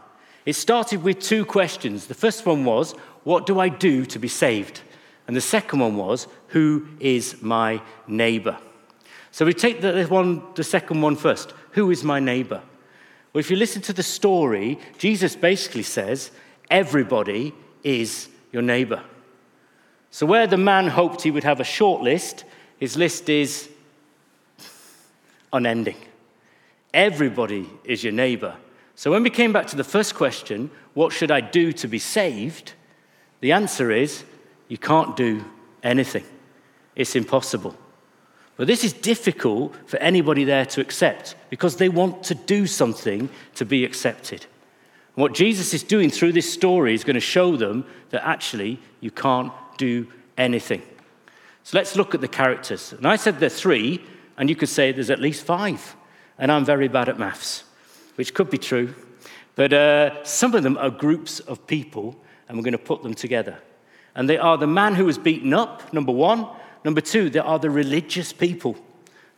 It 0.44 0.52
started 0.52 1.02
with 1.02 1.18
two 1.18 1.44
questions. 1.44 2.06
The 2.06 2.14
first 2.14 2.46
one 2.46 2.64
was, 2.64 2.92
What 3.24 3.44
do 3.44 3.58
I 3.58 3.68
do 3.68 4.06
to 4.06 4.20
be 4.20 4.28
saved? 4.28 4.82
And 5.26 5.36
the 5.36 5.40
second 5.40 5.80
one 5.80 5.96
was, 5.96 6.28
Who 6.50 6.86
is 7.00 7.42
my 7.42 7.82
neighbor? 8.06 8.56
So 9.32 9.44
we 9.44 9.52
take 9.52 9.80
the, 9.80 10.04
one, 10.04 10.44
the 10.54 10.62
second 10.62 11.00
one 11.00 11.16
first. 11.16 11.52
Who 11.72 11.90
is 11.90 12.04
my 12.04 12.20
neighbor? 12.20 12.62
Well, 13.32 13.40
if 13.40 13.50
you 13.50 13.56
listen 13.56 13.82
to 13.82 13.92
the 13.92 14.04
story, 14.04 14.78
Jesus 14.96 15.34
basically 15.34 15.82
says, 15.82 16.30
everybody 16.70 17.52
is 17.82 18.28
your 18.52 18.62
neighbor. 18.62 19.02
So 20.12 20.24
where 20.24 20.46
the 20.46 20.56
man 20.56 20.86
hoped 20.86 21.22
he 21.22 21.32
would 21.32 21.42
have 21.42 21.58
a 21.58 21.64
short 21.64 22.02
list, 22.02 22.44
his 22.78 22.96
list 22.96 23.28
is 23.28 23.68
unending. 25.52 25.96
Everybody 26.92 27.68
is 27.84 28.02
your 28.02 28.12
neighbor. 28.12 28.56
So 28.94 29.10
when 29.10 29.22
we 29.22 29.30
came 29.30 29.52
back 29.52 29.66
to 29.68 29.76
the 29.76 29.84
first 29.84 30.14
question, 30.14 30.70
what 30.94 31.12
should 31.12 31.30
I 31.30 31.40
do 31.40 31.72
to 31.74 31.88
be 31.88 31.98
saved? 31.98 32.72
The 33.40 33.52
answer 33.52 33.90
is 33.90 34.24
you 34.68 34.78
can't 34.78 35.16
do 35.16 35.44
anything. 35.82 36.24
It's 36.94 37.14
impossible. 37.14 37.76
But 38.56 38.66
this 38.66 38.84
is 38.84 38.94
difficult 38.94 39.74
for 39.86 39.98
anybody 39.98 40.44
there 40.44 40.64
to 40.66 40.80
accept 40.80 41.34
because 41.50 41.76
they 41.76 41.90
want 41.90 42.22
to 42.24 42.34
do 42.34 42.66
something 42.66 43.28
to 43.56 43.66
be 43.66 43.84
accepted. 43.84 44.46
And 45.14 45.22
what 45.22 45.34
Jesus 45.34 45.74
is 45.74 45.82
doing 45.82 46.10
through 46.10 46.32
this 46.32 46.50
story 46.50 46.94
is 46.94 47.04
going 47.04 47.14
to 47.14 47.20
show 47.20 47.56
them 47.56 47.84
that 48.10 48.26
actually 48.26 48.80
you 49.00 49.10
can't 49.10 49.52
do 49.76 50.06
anything. 50.38 50.82
So 51.66 51.76
let's 51.76 51.96
look 51.96 52.14
at 52.14 52.20
the 52.20 52.28
characters. 52.28 52.92
And 52.92 53.08
I 53.08 53.16
said 53.16 53.40
there 53.40 53.48
are 53.48 53.50
three, 53.50 54.00
and 54.38 54.48
you 54.48 54.54
could 54.54 54.68
say 54.68 54.92
there's 54.92 55.10
at 55.10 55.18
least 55.18 55.44
five. 55.44 55.96
And 56.38 56.52
I'm 56.52 56.64
very 56.64 56.86
bad 56.86 57.08
at 57.08 57.18
maths, 57.18 57.64
which 58.14 58.34
could 58.34 58.50
be 58.50 58.56
true. 58.56 58.94
But 59.56 59.72
uh, 59.72 60.22
some 60.22 60.54
of 60.54 60.62
them 60.62 60.78
are 60.78 60.90
groups 60.90 61.40
of 61.40 61.66
people, 61.66 62.14
and 62.48 62.56
we're 62.56 62.62
going 62.62 62.70
to 62.70 62.78
put 62.78 63.02
them 63.02 63.14
together. 63.14 63.58
And 64.14 64.30
they 64.30 64.38
are 64.38 64.56
the 64.56 64.68
man 64.68 64.94
who 64.94 65.06
was 65.06 65.18
beaten 65.18 65.52
up, 65.52 65.92
number 65.92 66.12
one. 66.12 66.46
Number 66.84 67.00
two, 67.00 67.30
there 67.30 67.44
are 67.44 67.58
the 67.58 67.68
religious 67.68 68.32
people, 68.32 68.76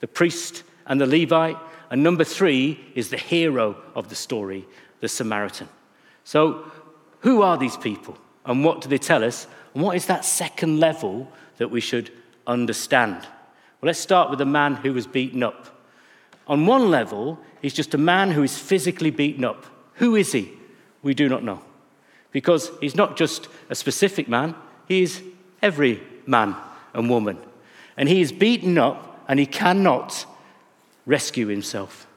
the 0.00 0.06
priest 0.06 0.64
and 0.85 1.00
the 1.00 1.06
Levite. 1.06 1.56
And 1.88 2.02
number 2.02 2.25
three 2.25 2.78
is 2.94 3.08
the 3.08 3.16
hero 3.16 3.75
of 3.94 4.11
the 4.11 4.14
story, 4.14 4.68
the 5.00 5.08
Samaritan. 5.08 5.70
So, 6.25 6.70
who 7.20 7.40
are 7.40 7.56
these 7.56 7.78
people? 7.78 8.18
And 8.44 8.66
what 8.66 8.82
do 8.82 8.90
they 8.90 8.99
tell 8.99 9.25
us? 9.25 9.47
And 9.78 9.85
what 9.85 9.94
is 9.94 10.06
that 10.06 10.25
second 10.25 10.80
level 10.80 11.28
that 11.58 11.70
we 11.70 11.80
should 11.80 12.11
understand? 12.49 13.14
Well, 13.20 13.87
let's 13.87 14.00
start 14.00 14.28
with 14.28 14.40
the 14.40 14.44
man 14.44 14.75
who 14.75 14.92
was 14.92 15.06
beaten 15.06 15.44
up. 15.44 15.68
On 16.49 16.66
one 16.66 16.90
level, 16.90 17.38
he's 17.62 17.75
just 17.75 17.94
a 17.94 17.97
man 17.97 18.32
who 18.32 18.42
is 18.42 18.58
physically 18.58 19.12
beaten 19.12 19.44
up. 19.44 19.66
Who 19.94 20.16
is 20.16 20.32
he? 20.32 20.50
We 21.04 21.14
do 21.14 21.28
not 21.28 21.44
know. 21.44 21.62
Because 22.32 22.73
he's 22.80 22.97
not 22.97 23.16
just 23.16 23.47
a 23.70 23.76
specific 23.76 24.28
man, 24.28 24.56
he 24.88 25.02
is 25.02 25.23
every 25.62 26.02
man 26.26 26.56
and 26.92 27.08
woman. 27.08 27.38
And 27.97 28.08
he 28.08 28.20
is 28.20 28.32
beaten 28.32 28.78
up 28.78 29.23
and 29.28 29.38
he 29.38 29.47
cannot 29.47 30.26
rescue 31.06 31.47
himself. 31.47 32.08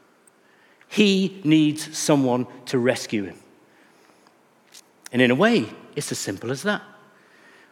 He 0.88 1.40
needs 1.44 1.96
someone 1.96 2.48
to 2.66 2.80
rescue 2.80 3.26
him. 3.26 3.38
And 5.12 5.22
in 5.22 5.30
a 5.30 5.36
way, 5.36 5.68
it's 5.96 6.12
as 6.12 6.18
simple 6.18 6.50
as 6.50 6.64
that. 6.64 6.82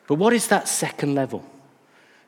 But 0.10 0.16
what 0.16 0.34
is 0.34 0.48
that 0.48 0.68
second 0.68 1.14
level? 1.14 1.46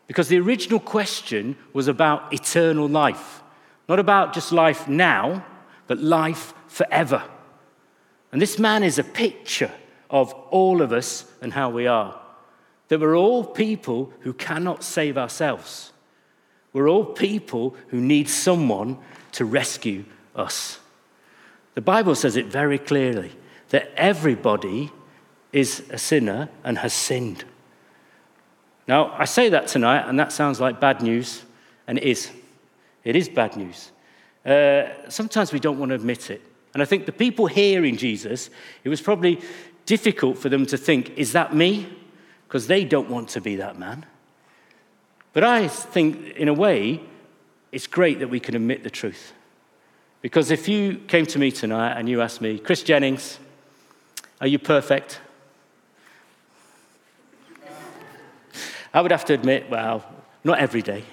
Because 0.06 0.28
the 0.28 0.40
original 0.40 0.80
question 0.80 1.56
was 1.74 1.88
about 1.88 2.32
eternal 2.32 2.88
life, 2.88 3.42
not 3.90 3.98
about 3.98 4.34
just 4.34 4.52
life 4.52 4.88
now, 4.88 5.44
but 5.88 5.98
life 5.98 6.54
forever. 6.68 7.24
And 8.32 8.40
this 8.40 8.60
man 8.60 8.84
is 8.84 9.00
a 9.00 9.04
picture 9.04 9.72
of 10.12 10.32
all 10.52 10.84
of 10.84 10.94
us 10.94 11.26
and 11.42 11.54
how 11.54 11.72
we 11.72 11.88
are 11.88 12.20
that 12.90 13.00
we're 13.00 13.18
all 13.18 13.44
people 13.46 14.14
who 14.20 14.34
cannot 14.34 14.84
save 14.84 15.18
ourselves. 15.18 15.92
We're 16.74 16.90
all 16.90 17.06
people 17.06 17.76
who 17.88 18.00
need 18.00 18.30
someone 18.30 19.00
to 19.32 19.46
rescue 19.46 20.04
us. 20.36 20.78
The 21.74 21.82
Bible 21.82 22.14
says 22.14 22.36
it 22.36 22.48
very 22.48 22.78
clearly 22.78 23.32
that 23.70 23.92
everybody 23.96 24.92
is 25.52 25.84
a 25.90 25.98
sinner 25.98 26.50
and 26.64 26.78
has 26.80 26.94
sinned. 26.94 27.46
Now, 28.88 29.14
I 29.18 29.26
say 29.26 29.50
that 29.50 29.68
tonight, 29.68 30.08
and 30.08 30.20
that 30.20 30.32
sounds 30.32 30.60
like 30.60 30.80
bad 30.80 31.02
news, 31.02 31.44
and 31.88 31.98
it 31.98 32.04
is. 32.04 32.32
It 33.04 33.16
is 33.16 33.30
bad 33.30 33.56
news. 33.56 33.92
Uh, 34.46 35.10
sometimes 35.10 35.54
we 35.54 35.60
don't 35.60 35.80
want 35.80 35.90
to 35.90 35.96
admit 35.96 36.30
it. 36.30 36.42
And 36.74 36.82
I 36.82 36.86
think 36.86 37.06
the 37.06 37.12
people 37.12 37.48
hearing 37.48 37.98
Jesus, 37.98 38.50
it 38.84 38.90
was 38.90 39.02
probably 39.02 39.42
difficult 39.86 40.38
for 40.38 40.50
them 40.50 40.66
to 40.68 40.78
think, 40.78 41.12
is 41.18 41.34
that 41.34 41.56
me? 41.56 41.98
because 42.52 42.68
they 42.68 42.84
don't 42.84 43.10
want 43.10 43.30
to 43.30 43.40
be 43.40 43.56
that 43.56 43.80
man. 43.80 44.06
But 45.32 45.46
I 45.46 45.70
think, 45.70 46.32
in 46.36 46.50
a 46.50 46.54
way, 46.54 47.00
it's 47.72 47.88
great 47.88 48.20
that 48.20 48.28
we 48.28 48.42
can 48.42 48.58
admit 48.58 48.84
the 48.84 48.90
truth. 48.90 49.32
Because 50.22 50.52
if 50.52 50.68
you 50.68 50.98
came 51.08 51.26
to 51.28 51.40
me 51.40 51.50
tonight 51.50 51.98
and 51.98 52.10
you 52.10 52.22
asked 52.22 52.42
me, 52.42 52.60
Chris 52.60 52.84
Jennings, 52.84 53.40
are 54.42 54.48
you 54.48 54.60
perfect? 54.60 55.22
I 58.94 59.02
would 59.02 59.12
have 59.12 59.26
to 59.26 59.34
admit, 59.34 59.70
well, 59.70 60.06
not 60.44 60.60
every 60.60 60.82
day. 60.82 61.04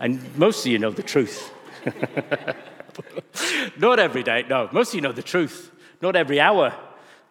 And 0.00 0.36
most 0.36 0.64
of 0.64 0.72
you 0.72 0.78
know 0.78 0.90
the 0.90 1.02
truth. 1.02 1.52
not 3.78 3.98
every 3.98 4.22
day, 4.22 4.44
no. 4.48 4.68
Most 4.72 4.90
of 4.90 4.94
you 4.94 5.00
know 5.00 5.12
the 5.12 5.22
truth. 5.22 5.70
Not 6.00 6.16
every 6.16 6.40
hour, 6.40 6.74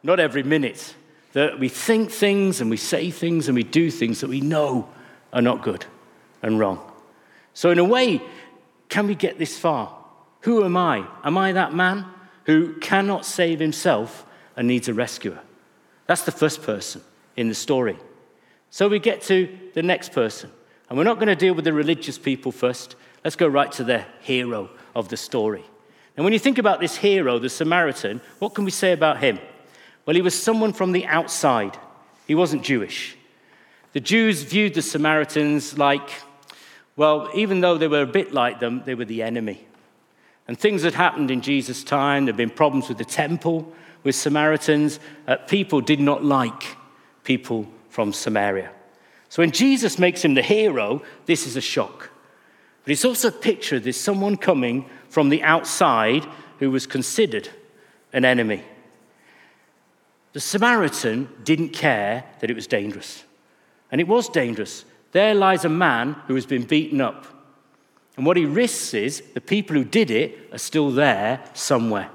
not 0.03 0.19
every 0.19 0.43
minute 0.43 0.95
that 1.33 1.59
we 1.59 1.69
think 1.69 2.11
things 2.11 2.61
and 2.61 2.69
we 2.69 2.77
say 2.77 3.11
things 3.11 3.47
and 3.47 3.55
we 3.55 3.63
do 3.63 3.91
things 3.91 4.21
that 4.21 4.29
we 4.29 4.41
know 4.41 4.89
are 5.31 5.41
not 5.41 5.61
good 5.61 5.85
and 6.41 6.59
wrong. 6.59 6.79
So, 7.53 7.71
in 7.71 7.79
a 7.79 7.83
way, 7.83 8.21
can 8.89 9.07
we 9.07 9.15
get 9.15 9.37
this 9.37 9.57
far? 9.57 9.95
Who 10.41 10.63
am 10.63 10.77
I? 10.77 11.07
Am 11.23 11.37
I 11.37 11.51
that 11.53 11.73
man 11.73 12.05
who 12.45 12.73
cannot 12.75 13.25
save 13.25 13.59
himself 13.59 14.25
and 14.55 14.67
needs 14.67 14.87
a 14.87 14.93
rescuer? 14.93 15.39
That's 16.05 16.23
the 16.23 16.31
first 16.31 16.63
person 16.63 17.01
in 17.35 17.49
the 17.49 17.55
story. 17.55 17.97
So, 18.77 18.87
we 18.87 18.99
get 18.99 19.23
to 19.23 19.49
the 19.73 19.81
next 19.81 20.11
person. 20.11 20.51
And 20.87 20.99
we're 20.99 21.03
not 21.03 21.15
going 21.15 21.29
to 21.29 21.35
deal 21.35 21.55
with 21.55 21.65
the 21.65 21.73
religious 21.73 22.19
people 22.19 22.51
first. 22.51 22.95
Let's 23.23 23.35
go 23.35 23.47
right 23.47 23.71
to 23.71 23.83
the 23.83 24.05
hero 24.21 24.69
of 24.95 25.09
the 25.09 25.17
story. 25.17 25.63
And 26.15 26.23
when 26.23 26.31
you 26.31 26.37
think 26.37 26.59
about 26.59 26.79
this 26.79 26.95
hero, 26.95 27.39
the 27.39 27.49
Samaritan, 27.49 28.21
what 28.37 28.53
can 28.53 28.65
we 28.65 28.69
say 28.69 28.91
about 28.91 29.17
him? 29.17 29.39
Well, 30.05 30.15
he 30.15 30.21
was 30.21 30.39
someone 30.39 30.73
from 30.73 30.91
the 30.91 31.07
outside. 31.07 31.75
He 32.27 32.35
wasn't 32.35 32.61
Jewish. 32.61 33.17
The 33.93 33.99
Jews 33.99 34.43
viewed 34.43 34.75
the 34.75 34.83
Samaritans 34.83 35.79
like, 35.79 36.11
well, 36.95 37.31
even 37.33 37.61
though 37.61 37.79
they 37.79 37.87
were 37.87 38.03
a 38.03 38.05
bit 38.05 38.31
like 38.31 38.59
them, 38.59 38.83
they 38.85 38.93
were 38.93 39.05
the 39.05 39.23
enemy. 39.23 39.65
And 40.47 40.55
things 40.55 40.83
had 40.83 40.93
happened 40.93 41.31
in 41.31 41.41
Jesus' 41.41 41.83
time. 41.83 42.25
There 42.25 42.31
had 42.33 42.37
been 42.37 42.51
problems 42.51 42.89
with 42.89 42.99
the 42.99 43.05
temple, 43.05 43.73
with 44.03 44.13
Samaritans. 44.13 44.99
Uh, 45.27 45.37
people 45.37 45.81
did 45.81 45.99
not 45.99 46.23
like 46.23 46.77
people 47.23 47.67
from 47.97 48.13
Samaria. 48.13 48.69
So 49.27 49.41
when 49.41 49.49
Jesus 49.49 49.97
makes 49.97 50.23
him 50.23 50.35
the 50.35 50.43
hero, 50.43 51.01
this 51.25 51.47
is 51.47 51.55
a 51.55 51.61
shock. 51.61 52.11
But 52.83 52.91
it's 52.91 53.03
also 53.03 53.29
a 53.29 53.31
picture 53.49 53.77
of 53.77 53.83
this 53.83 53.99
someone 53.99 54.37
coming 54.37 54.87
from 55.09 55.29
the 55.29 55.41
outside 55.41 56.23
who 56.59 56.69
was 56.69 56.85
considered 56.85 57.49
an 58.13 58.23
enemy. 58.23 58.61
The 60.33 60.39
Samaritan 60.39 61.27
didn't 61.43 61.69
care 61.69 62.23
that 62.39 62.51
it 62.51 62.55
was 62.55 62.67
dangerous. 62.67 63.23
And 63.91 63.99
it 63.99 64.07
was 64.07 64.29
dangerous. 64.29 64.85
There 65.11 65.33
lies 65.33 65.65
a 65.65 65.69
man 65.69 66.17
who 66.27 66.35
has 66.35 66.45
been 66.45 66.65
beaten 66.65 67.01
up. 67.01 67.25
And 68.15 68.27
what 68.27 68.37
he 68.37 68.45
risks 68.45 68.93
is 68.93 69.23
the 69.33 69.41
people 69.41 69.75
who 69.75 69.83
did 69.83 70.11
it 70.11 70.53
are 70.53 70.59
still 70.59 70.91
there 70.91 71.43
somewhere 71.55 72.11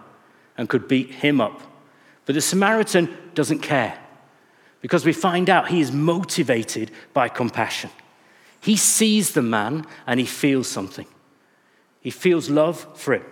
and 0.57 0.69
could 0.69 0.87
beat 0.87 1.11
him 1.11 1.41
up. 1.41 1.61
But 2.25 2.37
the 2.37 2.41
Samaritan 2.41 3.09
doesn't 3.35 3.63
care 3.63 3.99
because 4.83 5.07
we 5.07 5.15
find 5.15 5.49
out 5.49 5.69
he 5.69 5.81
is 5.81 5.93
motivated 5.93 6.91
by 7.15 7.29
compassion. 7.29 7.89
He 8.61 8.77
sees 8.77 9.33
the 9.33 9.43
man 9.43 9.87
and 10.07 10.21
he 10.21 10.27
feels 10.27 10.69
something. 10.69 11.07
He 12.03 12.11
feels 12.11 12.51
love 12.51 12.87
for 12.99 13.15
him, 13.15 13.25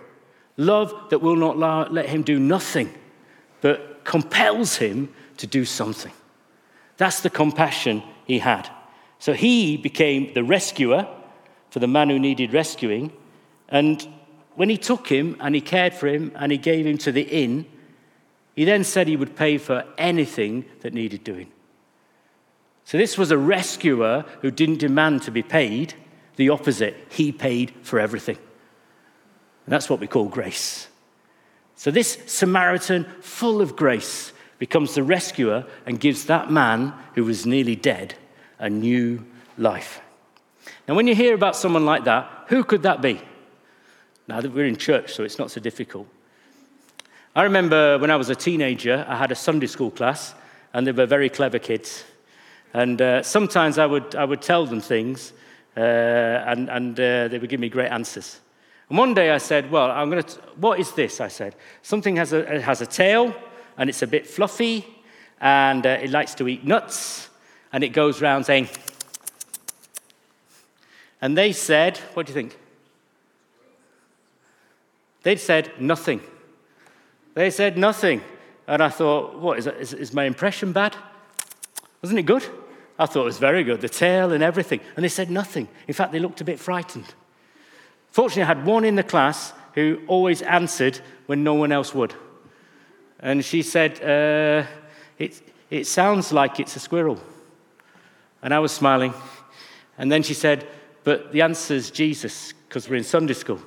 love 0.57 1.09
that 1.09 1.19
will 1.19 1.35
not 1.35 1.93
let 1.93 2.09
him 2.09 2.23
do 2.23 2.39
nothing 2.39 2.91
but 3.59 4.03
compels 4.03 4.77
him 4.77 5.13
to 5.37 5.45
do 5.45 5.65
something. 5.65 6.13
That's 6.97 7.19
the 7.19 7.29
compassion 7.29 8.01
he 8.25 8.39
had. 8.39 8.69
So 9.19 9.33
he 9.33 9.77
became 9.77 10.33
the 10.33 10.43
rescuer 10.43 11.07
for 11.69 11.79
the 11.79 11.87
man 11.87 12.09
who 12.09 12.17
needed 12.17 12.53
rescuing. 12.53 13.11
And 13.69 14.07
when 14.55 14.69
he 14.69 14.77
took 14.77 15.07
him 15.07 15.37
and 15.39 15.53
he 15.53 15.61
cared 15.61 15.93
for 15.93 16.07
him 16.07 16.31
and 16.35 16.51
he 16.51 16.57
gave 16.57 16.85
him 16.85 16.97
to 16.99 17.11
the 17.11 17.23
inn, 17.23 17.65
he 18.55 18.65
then 18.65 18.83
said 18.83 19.07
he 19.07 19.15
would 19.15 19.35
pay 19.35 19.57
for 19.57 19.85
anything 19.97 20.65
that 20.81 20.93
needed 20.93 21.23
doing. 21.23 21.51
So 22.85 22.97
this 22.97 23.17
was 23.17 23.31
a 23.31 23.37
rescuer 23.37 24.25
who 24.41 24.51
didn't 24.51 24.79
demand 24.79 25.23
to 25.23 25.31
be 25.31 25.43
paid. 25.43 25.93
The 26.35 26.49
opposite, 26.49 26.95
he 27.09 27.31
paid 27.31 27.73
for 27.83 27.99
everything. 27.99 28.37
And 29.65 29.73
that's 29.73 29.89
what 29.89 29.99
we 29.99 30.07
call 30.07 30.25
grace. 30.25 30.87
So, 31.75 31.89
this 31.89 32.19
Samaritan, 32.27 33.05
full 33.21 33.61
of 33.61 33.75
grace, 33.75 34.33
becomes 34.59 34.93
the 34.93 35.01
rescuer 35.01 35.65
and 35.85 35.99
gives 35.99 36.25
that 36.25 36.51
man 36.51 36.93
who 37.15 37.23
was 37.23 37.45
nearly 37.45 37.75
dead 37.75 38.13
a 38.59 38.69
new 38.69 39.25
life. 39.57 40.01
Now, 40.87 40.93
when 40.93 41.07
you 41.07 41.15
hear 41.15 41.33
about 41.33 41.55
someone 41.55 41.85
like 41.85 42.03
that, 42.03 42.29
who 42.49 42.63
could 42.63 42.83
that 42.83 43.01
be? 43.01 43.21
Now 44.27 44.41
that 44.41 44.51
we're 44.51 44.65
in 44.65 44.77
church, 44.77 45.13
so 45.13 45.23
it's 45.23 45.39
not 45.39 45.49
so 45.49 45.59
difficult. 45.59 46.07
I 47.33 47.43
remember 47.43 47.97
when 47.97 48.11
I 48.11 48.17
was 48.17 48.29
a 48.29 48.35
teenager, 48.35 49.05
I 49.07 49.15
had 49.15 49.31
a 49.31 49.35
Sunday 49.35 49.67
school 49.67 49.89
class, 49.89 50.35
and 50.73 50.85
they 50.85 50.91
were 50.91 51.05
very 51.05 51.29
clever 51.29 51.59
kids. 51.59 52.03
And 52.73 53.01
uh, 53.01 53.23
sometimes 53.23 53.77
I 53.77 53.85
would, 53.85 54.15
I 54.15 54.25
would 54.25 54.41
tell 54.41 54.65
them 54.65 54.81
things, 54.81 55.31
uh, 55.77 55.79
and, 55.79 56.69
and 56.69 56.99
uh, 56.99 57.29
they 57.29 57.39
would 57.39 57.49
give 57.49 57.61
me 57.61 57.69
great 57.69 57.89
answers. 57.89 58.41
And 58.89 58.97
one 58.97 59.13
day 59.13 59.31
I 59.31 59.37
said, 59.37 59.71
Well, 59.71 59.89
I'm 59.91 60.09
going 60.09 60.23
to, 60.23 60.39
what 60.57 60.81
is 60.81 60.91
this? 60.91 61.21
I 61.21 61.29
said, 61.29 61.55
Something 61.81 62.17
has 62.17 62.33
a, 62.33 62.59
has 62.59 62.81
a 62.81 62.85
tail 62.85 63.33
and 63.77 63.89
it's 63.89 64.01
a 64.01 64.07
bit 64.07 64.27
fluffy 64.27 64.85
and 65.39 65.85
uh, 65.85 65.99
it 66.01 66.09
likes 66.09 66.35
to 66.35 66.47
eat 66.49 66.65
nuts, 66.65 67.29
and 67.71 67.83
it 67.83 67.89
goes 67.89 68.21
around 68.21 68.43
saying, 68.43 68.67
and 71.21 71.37
they 71.37 71.53
said, 71.53 71.97
What 72.13 72.25
do 72.25 72.31
you 72.31 72.35
think? 72.35 72.57
They'd 75.23 75.39
said 75.39 75.71
nothing. 75.79 76.19
They 77.33 77.49
said 77.49 77.77
nothing. 77.77 78.21
And 78.67 78.81
I 78.81 78.89
thought, 78.89 79.39
What, 79.39 79.59
is, 79.59 79.93
is 79.93 80.13
my 80.13 80.25
impression 80.25 80.71
bad? 80.71 80.95
Wasn't 82.01 82.19
it 82.19 82.25
good? 82.25 82.45
I 82.97 83.05
thought 83.05 83.21
it 83.21 83.25
was 83.25 83.39
very 83.39 83.63
good, 83.63 83.81
the 83.81 83.89
tail 83.89 84.31
and 84.31 84.43
everything. 84.43 84.79
And 84.95 85.03
they 85.03 85.09
said 85.09 85.31
nothing. 85.31 85.67
In 85.87 85.93
fact, 85.93 86.11
they 86.11 86.19
looked 86.19 86.41
a 86.41 86.43
bit 86.43 86.59
frightened. 86.59 87.13
Fortunately, 88.11 88.43
I 88.43 88.47
had 88.47 88.65
one 88.65 88.85
in 88.85 88.95
the 88.95 89.03
class 89.03 89.53
who 89.73 90.01
always 90.07 90.41
answered 90.41 90.99
when 91.25 91.43
no 91.43 91.53
one 91.53 91.71
else 91.71 91.95
would. 91.95 92.13
And 93.19 93.43
she 93.43 93.61
said, 93.61 94.01
uh, 94.03 94.67
it, 95.17 95.41
it 95.69 95.87
sounds 95.87 96.31
like 96.31 96.59
it's 96.59 96.75
a 96.75 96.79
squirrel. 96.79 97.19
And 98.43 98.53
I 98.53 98.59
was 98.59 98.71
smiling. 98.71 99.13
And 99.97 100.11
then 100.11 100.23
she 100.23 100.33
said, 100.33 100.67
But 101.03 101.31
the 101.31 101.41
answer's 101.41 101.91
Jesus, 101.91 102.53
because 102.67 102.89
we're 102.89 102.97
in 102.97 103.03
Sunday 103.03 103.33
school. 103.33 103.61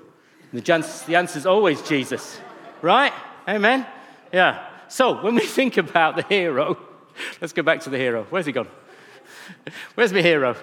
And 0.53 0.63
the, 0.63 1.03
the 1.07 1.17
answer's 1.17 1.47
always 1.47 1.81
Jesus. 1.83 2.41
Right? 2.83 3.13
Amen? 3.49 3.87
Yeah. 4.33 4.67
So 4.89 5.23
when 5.23 5.35
we 5.35 5.47
think 5.47 5.77
about 5.77 6.17
the 6.17 6.23
hero, 6.23 6.79
let's 7.41 7.53
go 7.53 7.63
back 7.63 7.81
to 7.81 7.91
the 7.91 7.99
hero. 7.99 8.27
Where's 8.31 8.47
he 8.47 8.53
gone? 8.53 8.69
Where's 9.95 10.13
my 10.13 10.23
hero? 10.23 10.57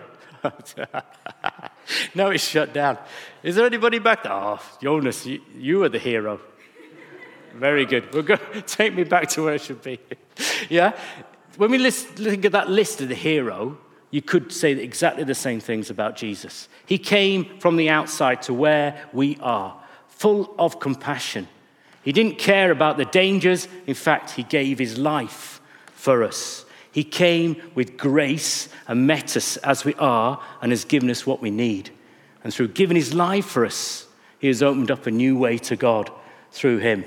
no, 2.15 2.31
it's 2.31 2.47
shut 2.47 2.73
down. 2.73 2.97
Is 3.43 3.55
there 3.55 3.65
anybody 3.65 3.99
back 3.99 4.23
there? 4.23 4.33
Oh, 4.33 4.59
Jonas, 4.81 5.25
you, 5.25 5.41
you 5.55 5.83
are 5.83 5.89
the 5.89 5.99
hero. 5.99 6.39
Very 7.53 7.85
good. 7.85 8.13
We'll 8.13 8.23
go, 8.23 8.37
take 8.65 8.95
me 8.95 9.03
back 9.03 9.27
to 9.29 9.43
where 9.43 9.53
I 9.53 9.57
should 9.57 9.83
be. 9.83 9.99
yeah? 10.69 10.97
When 11.57 11.69
we 11.69 11.77
list, 11.77 12.17
look 12.17 12.45
at 12.45 12.53
that 12.53 12.69
list 12.69 13.01
of 13.01 13.09
the 13.09 13.15
hero, 13.15 13.77
you 14.09 14.21
could 14.21 14.51
say 14.51 14.71
exactly 14.71 15.23
the 15.23 15.35
same 15.35 15.59
things 15.59 15.89
about 15.89 16.15
Jesus. 16.15 16.69
He 16.85 16.97
came 16.97 17.59
from 17.59 17.75
the 17.75 17.89
outside 17.89 18.41
to 18.43 18.53
where 18.53 19.05
we 19.13 19.37
are, 19.41 19.79
full 20.07 20.55
of 20.57 20.79
compassion. 20.79 21.47
He 22.03 22.11
didn't 22.11 22.39
care 22.39 22.71
about 22.71 22.97
the 22.97 23.05
dangers. 23.05 23.67
In 23.85 23.93
fact, 23.93 24.31
he 24.31 24.43
gave 24.43 24.79
his 24.79 24.97
life 24.97 25.61
for 25.93 26.23
us. 26.23 26.65
He 26.91 27.03
came 27.03 27.61
with 27.73 27.97
grace 27.97 28.67
and 28.87 29.07
met 29.07 29.37
us 29.37 29.57
as 29.57 29.85
we 29.85 29.93
are 29.95 30.41
and 30.61 30.71
has 30.71 30.83
given 30.83 31.09
us 31.09 31.25
what 31.25 31.41
we 31.41 31.51
need. 31.51 31.91
And 32.43 32.53
through 32.53 32.69
giving 32.69 32.97
his 32.97 33.13
life 33.13 33.45
for 33.45 33.65
us, 33.65 34.07
he 34.39 34.47
has 34.47 34.63
opened 34.63 34.91
up 34.91 35.05
a 35.05 35.11
new 35.11 35.37
way 35.37 35.57
to 35.59 35.75
God 35.75 36.11
through 36.51 36.79
him. 36.79 37.05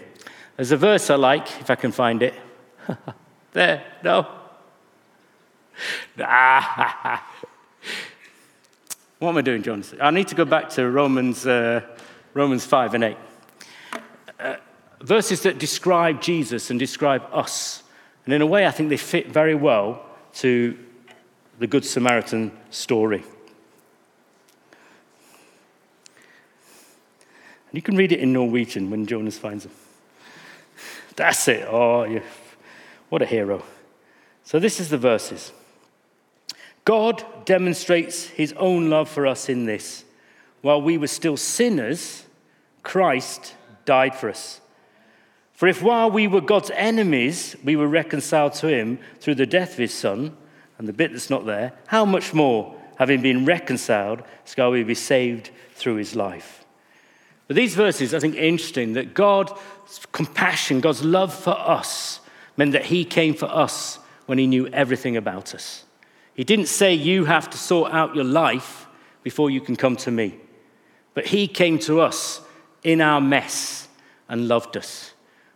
There's 0.57 0.73
a 0.73 0.77
verse 0.77 1.11
I 1.11 1.17
like, 1.17 1.61
if 1.61 1.69
I 1.69 1.75
can 1.75 1.91
find 1.91 2.23
it. 2.23 2.35
there, 3.53 3.85
no. 4.03 4.27
what 9.19 9.31
am 9.31 9.37
I 9.37 9.43
doing, 9.43 9.63
John? 9.63 9.85
I 10.01 10.13
need 10.13 10.29
to 10.29 10.35
go 10.37 10.45
back 10.45 10.71
to 10.71 10.89
Romans, 10.89 11.47
uh, 11.47 11.83
Romans 12.33 12.65
5 12.65 12.95
and 12.95 13.05
8. 13.05 13.17
Verses 15.05 15.43
that 15.43 15.59
describe 15.59 16.23
Jesus 16.23 16.71
and 16.71 16.81
describe 16.81 17.23
us. 17.31 17.83
And 18.25 18.33
in 18.33 18.41
a 18.41 18.47
way, 18.47 18.67
I 18.67 18.71
think 18.71 18.89
they 18.89 18.97
fit 18.97 19.29
very 19.29 19.55
well 19.55 20.03
to 20.37 20.79
the 21.59 21.67
Good 21.67 21.85
Samaritan 21.85 22.51
story. 22.71 23.23
And 27.69 27.73
you 27.73 27.83
can 27.83 27.97
read 27.97 28.13
it 28.13 28.21
in 28.21 28.33
Norwegian 28.33 28.91
when 28.91 29.05
Jonas 29.05 29.37
finds 29.37 29.67
him. 29.67 29.73
That's 31.17 31.49
it. 31.49 31.69
Oh, 31.69 32.05
you, 32.05 32.23
what 33.11 33.21
a 33.21 33.27
hero. 33.27 33.63
So, 34.45 34.59
this 34.59 34.81
is 34.81 34.89
the 34.89 34.97
verses. 34.97 35.53
God 36.87 37.23
demonstrates 37.45 38.25
his 38.29 38.55
own 38.55 38.89
love 38.89 39.11
for 39.11 39.27
us 39.27 39.51
in 39.51 39.67
this. 39.67 40.03
While 40.63 40.81
we 40.81 40.97
were 40.97 41.09
still 41.09 41.37
sinners, 41.37 42.25
Christ 42.83 43.55
died 43.85 44.15
for 44.15 44.31
us. 44.31 44.63
For 45.55 45.69
if 45.69 45.83
while 45.83 46.11
we 46.11 46.27
were 46.27 46.41
God's 46.41 46.73
enemies, 46.75 47.55
we 47.63 47.77
were 47.77 47.87
reconciled 47.87 48.55
to 48.55 48.67
him 48.67 48.99
through 49.21 49.37
the 49.37 49.47
death 49.47 49.73
of 49.73 49.79
his 49.79 49.95
son, 49.95 50.37
and 50.79 50.89
the 50.89 50.93
bit 50.93 51.13
that's 51.13 51.31
not 51.31 51.47
there, 51.47 51.73
how 51.87 52.05
much 52.05 52.35
more, 52.35 52.75
having 52.97 53.23
been 53.23 53.45
reconciled, 53.45 54.23
shall 54.45 54.73
we 54.73 54.83
be 54.83 54.97
saved 54.97 55.51
through 55.75 55.95
his 55.95 56.17
life? 56.17 56.65
But 57.47 57.57
these 57.57 57.77
verses, 57.77 58.15
I 58.15 58.19
think, 58.19 58.35
are 58.35 58.41
interesting 58.41 58.95
that 58.95 59.15
God's 59.15 59.53
compassion, 60.11 60.81
God's 60.81 61.05
love 61.05 61.33
for 61.33 61.57
us, 61.57 62.21
meant 62.57 62.73
that 62.73 62.87
he 62.87 63.05
came 63.05 63.35
for 63.35 63.47
us 63.47 64.01
when 64.27 64.39
he 64.39 64.49
knew 64.49 64.67
everything 64.69 65.17
about 65.17 65.55
us. 65.55 65.85
He 66.35 66.43
didn't 66.43 66.67
say, 66.67 66.95
You 66.95 67.27
have 67.27 67.49
to 67.51 67.59
sort 67.59 67.93
out 67.93 68.17
your 68.17 68.25
life 68.25 68.89
before 69.23 69.51
you 69.51 69.61
can 69.61 69.77
come 69.77 69.95
to 69.97 70.11
me. 70.11 70.39
But 71.13 71.27
he 71.27 71.47
came 71.47 71.79
to 71.81 72.01
us 72.01 72.41
in 72.83 73.01
our 73.01 73.21
mess 73.21 73.87
and 74.29 74.49
loved 74.49 74.77
us 74.77 75.14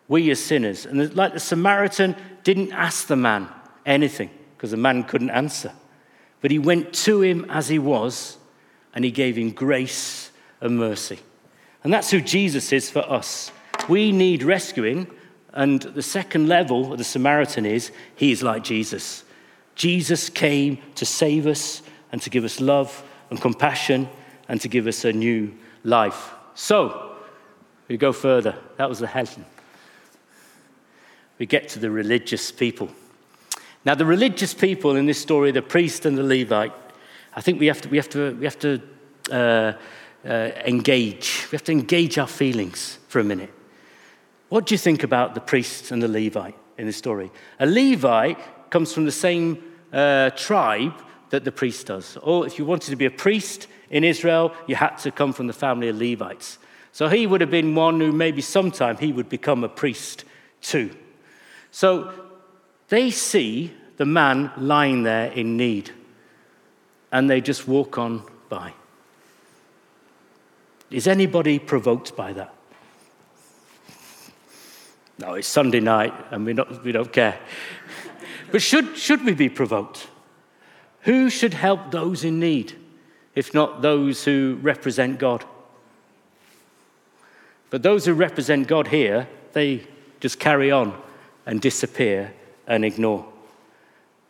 we 0.08 0.30
are 0.30 0.34
sinners. 0.34 0.86
And 0.86 1.14
like 1.14 1.34
the 1.34 1.40
Samaritan 1.40 2.16
didn't 2.42 2.72
ask 2.72 3.06
the 3.06 3.16
man 3.16 3.48
anything 3.84 4.30
because 4.56 4.70
the 4.70 4.76
man 4.76 5.04
couldn't 5.04 5.30
answer. 5.30 5.72
But 6.40 6.50
he 6.50 6.58
went 6.58 6.92
to 6.94 7.22
him 7.22 7.46
as 7.50 7.68
he 7.68 7.78
was 7.78 8.38
and 8.94 9.04
he 9.04 9.10
gave 9.10 9.36
him 9.36 9.50
grace 9.50 10.30
and 10.60 10.78
mercy. 10.78 11.18
And 11.84 11.92
that's 11.92 12.10
who 12.10 12.20
Jesus 12.20 12.72
is 12.72 12.90
for 12.90 13.08
us. 13.08 13.52
We 13.88 14.10
need 14.10 14.42
rescuing. 14.42 15.08
And 15.52 15.82
the 15.82 16.02
second 16.02 16.48
level 16.48 16.92
of 16.92 16.98
the 16.98 17.04
Samaritan 17.04 17.66
is 17.66 17.92
he 18.16 18.32
is 18.32 18.42
like 18.42 18.64
Jesus. 18.64 19.24
Jesus 19.74 20.28
came 20.28 20.78
to 20.96 21.06
save 21.06 21.46
us 21.46 21.82
and 22.12 22.20
to 22.22 22.30
give 22.30 22.44
us 22.44 22.60
love 22.60 23.02
and 23.30 23.40
compassion 23.40 24.08
and 24.48 24.60
to 24.60 24.68
give 24.68 24.86
us 24.86 25.04
a 25.04 25.12
new 25.12 25.54
life. 25.84 26.32
So, 26.54 27.16
we 27.86 27.96
go 27.96 28.12
further. 28.12 28.56
That 28.76 28.88
was 28.88 28.98
the 28.98 29.06
heaven 29.06 29.44
we 31.38 31.46
get 31.46 31.68
to 31.70 31.78
the 31.78 31.90
religious 31.90 32.50
people. 32.50 32.90
Now, 33.84 33.94
the 33.94 34.04
religious 34.04 34.54
people 34.54 34.96
in 34.96 35.06
this 35.06 35.20
story, 35.20 35.50
the 35.50 35.62
priest 35.62 36.04
and 36.04 36.18
the 36.18 36.22
Levite, 36.22 36.72
I 37.34 37.40
think 37.40 37.60
we 37.60 37.66
have 37.66 37.80
to, 37.82 37.88
we 37.88 37.96
have 37.96 38.08
to, 38.10 38.34
we 38.34 38.44
have 38.44 38.58
to 38.58 38.82
uh, 39.30 39.72
uh, 40.24 40.50
engage. 40.66 41.46
We 41.50 41.56
have 41.56 41.64
to 41.64 41.72
engage 41.72 42.18
our 42.18 42.26
feelings 42.26 42.98
for 43.08 43.20
a 43.20 43.24
minute. 43.24 43.50
What 44.48 44.66
do 44.66 44.74
you 44.74 44.78
think 44.78 45.02
about 45.04 45.34
the 45.34 45.40
priest 45.40 45.90
and 45.90 46.02
the 46.02 46.08
Levite 46.08 46.56
in 46.76 46.86
this 46.86 46.96
story? 46.96 47.30
A 47.60 47.66
Levite 47.66 48.70
comes 48.70 48.92
from 48.92 49.04
the 49.04 49.12
same 49.12 49.62
uh, 49.92 50.30
tribe 50.30 50.94
that 51.30 51.44
the 51.44 51.52
priest 51.52 51.86
does. 51.86 52.16
Or 52.22 52.46
if 52.46 52.58
you 52.58 52.64
wanted 52.64 52.90
to 52.90 52.96
be 52.96 53.04
a 53.04 53.10
priest 53.10 53.68
in 53.90 54.04
Israel, 54.04 54.52
you 54.66 54.74
had 54.74 54.96
to 54.98 55.10
come 55.10 55.32
from 55.32 55.46
the 55.46 55.52
family 55.52 55.88
of 55.88 55.96
Levites. 55.96 56.58
So 56.92 57.08
he 57.08 57.26
would 57.26 57.40
have 57.40 57.50
been 57.50 57.74
one 57.74 58.00
who 58.00 58.12
maybe 58.12 58.42
sometime 58.42 58.96
he 58.96 59.12
would 59.12 59.28
become 59.28 59.62
a 59.62 59.68
priest 59.68 60.24
too. 60.60 60.90
So 61.70 62.12
they 62.88 63.10
see 63.10 63.72
the 63.96 64.06
man 64.06 64.52
lying 64.56 65.02
there 65.02 65.30
in 65.32 65.56
need 65.56 65.90
and 67.12 67.28
they 67.28 67.40
just 67.40 67.68
walk 67.68 67.98
on 67.98 68.22
by. 68.48 68.72
Is 70.90 71.06
anybody 71.06 71.58
provoked 71.58 72.16
by 72.16 72.32
that? 72.32 72.54
No, 75.18 75.34
it's 75.34 75.48
Sunday 75.48 75.80
night 75.80 76.14
and 76.30 76.46
we 76.46 76.52
not, 76.54 76.84
we 76.84 76.92
don't 76.92 77.12
care. 77.12 77.38
but 78.52 78.62
should, 78.62 78.96
should 78.96 79.24
we 79.24 79.34
be 79.34 79.48
provoked? 79.48 80.08
Who 81.02 81.28
should 81.28 81.54
help 81.54 81.90
those 81.90 82.24
in 82.24 82.38
need, 82.38 82.74
if 83.34 83.52
not 83.52 83.82
those 83.82 84.24
who 84.24 84.58
represent 84.62 85.18
God? 85.18 85.44
But 87.70 87.82
those 87.82 88.06
who 88.06 88.14
represent 88.14 88.68
God 88.68 88.88
here, 88.88 89.28
they 89.52 89.86
just 90.20 90.38
carry 90.38 90.70
on 90.70 90.94
and 91.48 91.62
disappear 91.62 92.32
and 92.66 92.84
ignore. 92.84 93.26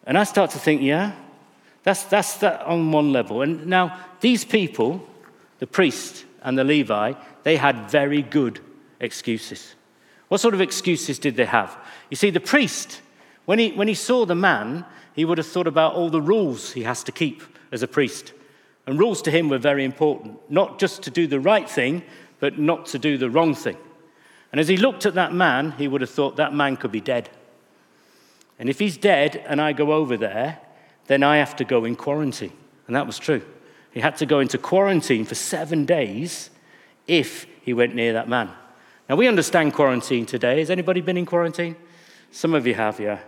And 0.04 0.16
I 0.16 0.22
start 0.22 0.52
to 0.52 0.59
think, 0.59 0.81
yeah, 0.81 1.16
that's, 1.83 2.04
that's 2.04 2.37
that 2.38 2.62
on 2.62 2.92
one 2.92 3.12
level. 3.12 3.42
And 3.42 3.66
now, 3.66 3.98
these 4.20 4.44
people, 4.44 5.07
the 5.59 5.66
priest 5.66 6.24
and 6.42 6.57
the 6.57 6.62
Levi, 6.62 7.14
they 7.42 7.57
had 7.57 7.90
very 7.90 8.22
good 8.22 8.61
excuses. 9.00 9.74
What 10.28 10.40
sort 10.40 10.54
of 10.54 10.61
excuses 10.61 11.18
did 11.18 11.35
they 11.35 11.44
have? 11.44 11.76
You 12.09 12.16
see, 12.16 12.31
the 12.31 12.40
priest, 12.40 13.00
when 13.46 13.59
he, 13.59 13.72
when 13.72 13.88
he 13.88 13.94
saw 13.94 14.24
the 14.24 14.37
man, 14.37 14.85
he 15.14 15.24
would 15.24 15.38
have 15.38 15.46
thought 15.48 15.66
about 15.66 15.94
all 15.94 16.11
the 16.11 16.22
rules 16.22 16.72
he 16.72 16.85
has 16.85 17.02
to 17.02 17.12
keep 17.12 17.42
as 17.72 17.83
a 17.83 17.88
priest. 17.88 18.33
And 18.87 18.96
rules 18.96 19.20
to 19.22 19.33
him 19.33 19.48
were 19.48 19.59
very 19.59 19.85
important, 19.85 20.38
not 20.48 20.78
just 20.78 21.02
to 21.02 21.11
do 21.11 21.26
the 21.26 21.40
right 21.40 21.68
thing, 21.68 22.04
but 22.38 22.61
not 22.61 22.87
to 22.87 22.98
do 22.98 23.18
the 23.18 23.28
wrong 23.28 23.57
thing. 23.57 23.76
And 24.50 24.61
as 24.61 24.68
he 24.68 24.76
looked 24.76 25.06
at 25.06 25.14
that 25.14 25.32
man, 25.32 25.72
he 25.72 25.88
would 25.88 26.00
have 26.00 26.11
thought 26.11 26.37
that 26.37 26.54
man 26.54 26.76
could 26.76 26.92
be 26.92 27.00
dead. 27.00 27.28
And 28.58 28.68
if 28.68 28.78
he's 28.78 28.96
dead 28.96 29.42
and 29.46 29.61
I 29.61 29.72
go 29.72 29.92
over 29.92 30.16
there, 30.16 30.61
then 31.06 31.22
I 31.22 31.37
have 31.38 31.56
to 31.56 31.64
go 31.64 31.84
in 31.84 31.96
quarantine. 31.96 32.52
And 32.87 32.96
that 32.96 33.06
was 33.06 33.18
true. 33.18 33.42
He 33.92 34.00
had 34.00 34.16
to 34.18 34.26
go 34.26 34.40
into 34.40 34.58
quarantine 34.58 35.24
for 35.24 35.34
seven 35.34 35.84
days 35.84 36.50
if 37.06 37.46
he 37.62 37.72
went 37.72 37.94
near 37.94 38.12
that 38.14 38.28
man. 38.28 38.50
Now, 39.08 39.16
we 39.16 39.26
understand 39.26 39.72
quarantine 39.72 40.26
today. 40.26 40.58
Has 40.58 40.70
anybody 40.70 41.00
been 41.00 41.16
in 41.16 41.24
quarantine? 41.24 41.76
Some 42.30 42.52
of 42.52 42.66
you 42.66 42.74
have, 42.74 43.00
yeah. 43.00 43.20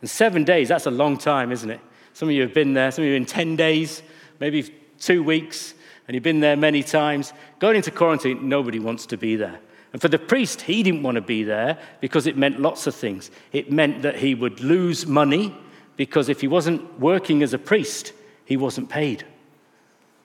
And 0.00 0.10
seven 0.10 0.44
days, 0.44 0.68
that's 0.68 0.86
a 0.86 0.90
long 0.90 1.16
time, 1.16 1.52
isn't 1.52 1.70
it? 1.70 1.80
Some 2.12 2.28
of 2.28 2.34
you 2.34 2.42
have 2.42 2.54
been 2.54 2.74
there, 2.74 2.90
some 2.90 3.04
of 3.04 3.08
you 3.08 3.14
in 3.14 3.24
10 3.24 3.54
days, 3.54 4.02
maybe 4.40 4.74
two 4.98 5.22
weeks, 5.22 5.74
and 6.06 6.14
you've 6.14 6.24
been 6.24 6.40
there 6.40 6.56
many 6.56 6.82
times. 6.82 7.32
Going 7.60 7.76
into 7.76 7.92
quarantine, 7.92 8.48
nobody 8.48 8.80
wants 8.80 9.06
to 9.06 9.16
be 9.16 9.36
there. 9.36 9.60
And 9.92 10.02
for 10.02 10.08
the 10.08 10.18
priest, 10.18 10.62
he 10.62 10.82
didn't 10.82 11.02
want 11.02 11.14
to 11.14 11.22
be 11.22 11.42
there 11.42 11.78
because 12.00 12.26
it 12.26 12.36
meant 12.36 12.60
lots 12.60 12.86
of 12.86 12.94
things. 12.94 13.30
It 13.52 13.72
meant 13.72 14.02
that 14.02 14.16
he 14.16 14.34
would 14.34 14.60
lose 14.60 15.06
money 15.06 15.56
because 15.96 16.28
if 16.28 16.40
he 16.40 16.48
wasn't 16.48 17.00
working 17.00 17.42
as 17.42 17.54
a 17.54 17.58
priest, 17.58 18.12
he 18.44 18.56
wasn't 18.56 18.88
paid. 18.88 19.24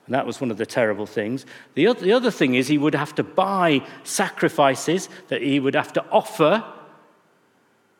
And 0.06 0.14
that 0.14 0.26
was 0.26 0.42
one 0.42 0.52
of 0.52 0.58
the 0.58 0.66
terrible 0.66 1.06
things. 1.06 1.46
The 1.76 1.88
other, 1.88 2.02
the 2.02 2.12
other 2.12 2.32
thing 2.32 2.56
is 2.56 2.68
he 2.68 2.78
would 2.78 2.96
have 2.96 3.16
to 3.16 3.24
buy 3.24 3.86
sacrifices 4.04 5.08
that 5.30 5.42
he 5.42 5.60
would 5.60 5.76
have 5.76 5.94
to 5.94 6.06
offer 6.12 6.64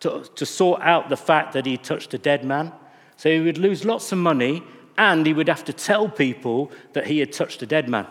to, 0.02 0.26
to 0.36 0.46
sort 0.46 0.82
out 0.82 1.08
the 1.08 1.16
fact 1.18 1.54
that 1.54 1.66
he 1.66 1.78
touched 1.78 2.14
a 2.14 2.18
dead 2.18 2.44
man. 2.44 2.74
So 3.16 3.30
he 3.30 3.40
would 3.40 3.58
lose 3.58 3.86
lots 3.86 4.12
of 4.12 4.18
money 4.18 4.64
and 4.98 5.26
he 5.26 5.34
would 5.34 5.48
have 5.48 5.64
to 5.66 5.74
tell 5.74 6.10
people 6.10 6.72
that 6.92 7.08
he 7.08 7.20
had 7.20 7.32
touched 7.32 7.62
a 7.62 7.66
dead 7.66 7.88
man. 7.88 8.06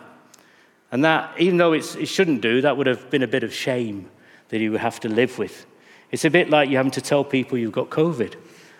And 0.93 1.03
that, 1.05 1.33
even 1.39 1.57
though 1.57 1.73
it 1.73 1.81
shouldn't 2.07 2.41
do, 2.41 2.61
that 2.61 2.77
would 2.77 2.85
have 2.85 3.09
been 3.09 3.23
a 3.23 3.27
bit 3.27 3.43
of 3.43 3.51
shame 3.51 4.11
that 4.49 4.59
you 4.59 4.71
would 4.71 4.79
have 4.79 4.99
to 4.99 5.09
live 5.09 5.39
with. 5.39 5.65
It's 6.11 6.23
a 6.23 6.29
bit 6.29 6.51
like 6.51 6.69
you 6.69 6.77
having 6.77 6.91
to 6.91 7.01
tell 7.01 7.23
people 7.23 7.57
you've 7.57 7.71
got 7.71 7.89
COVID. 7.89 8.35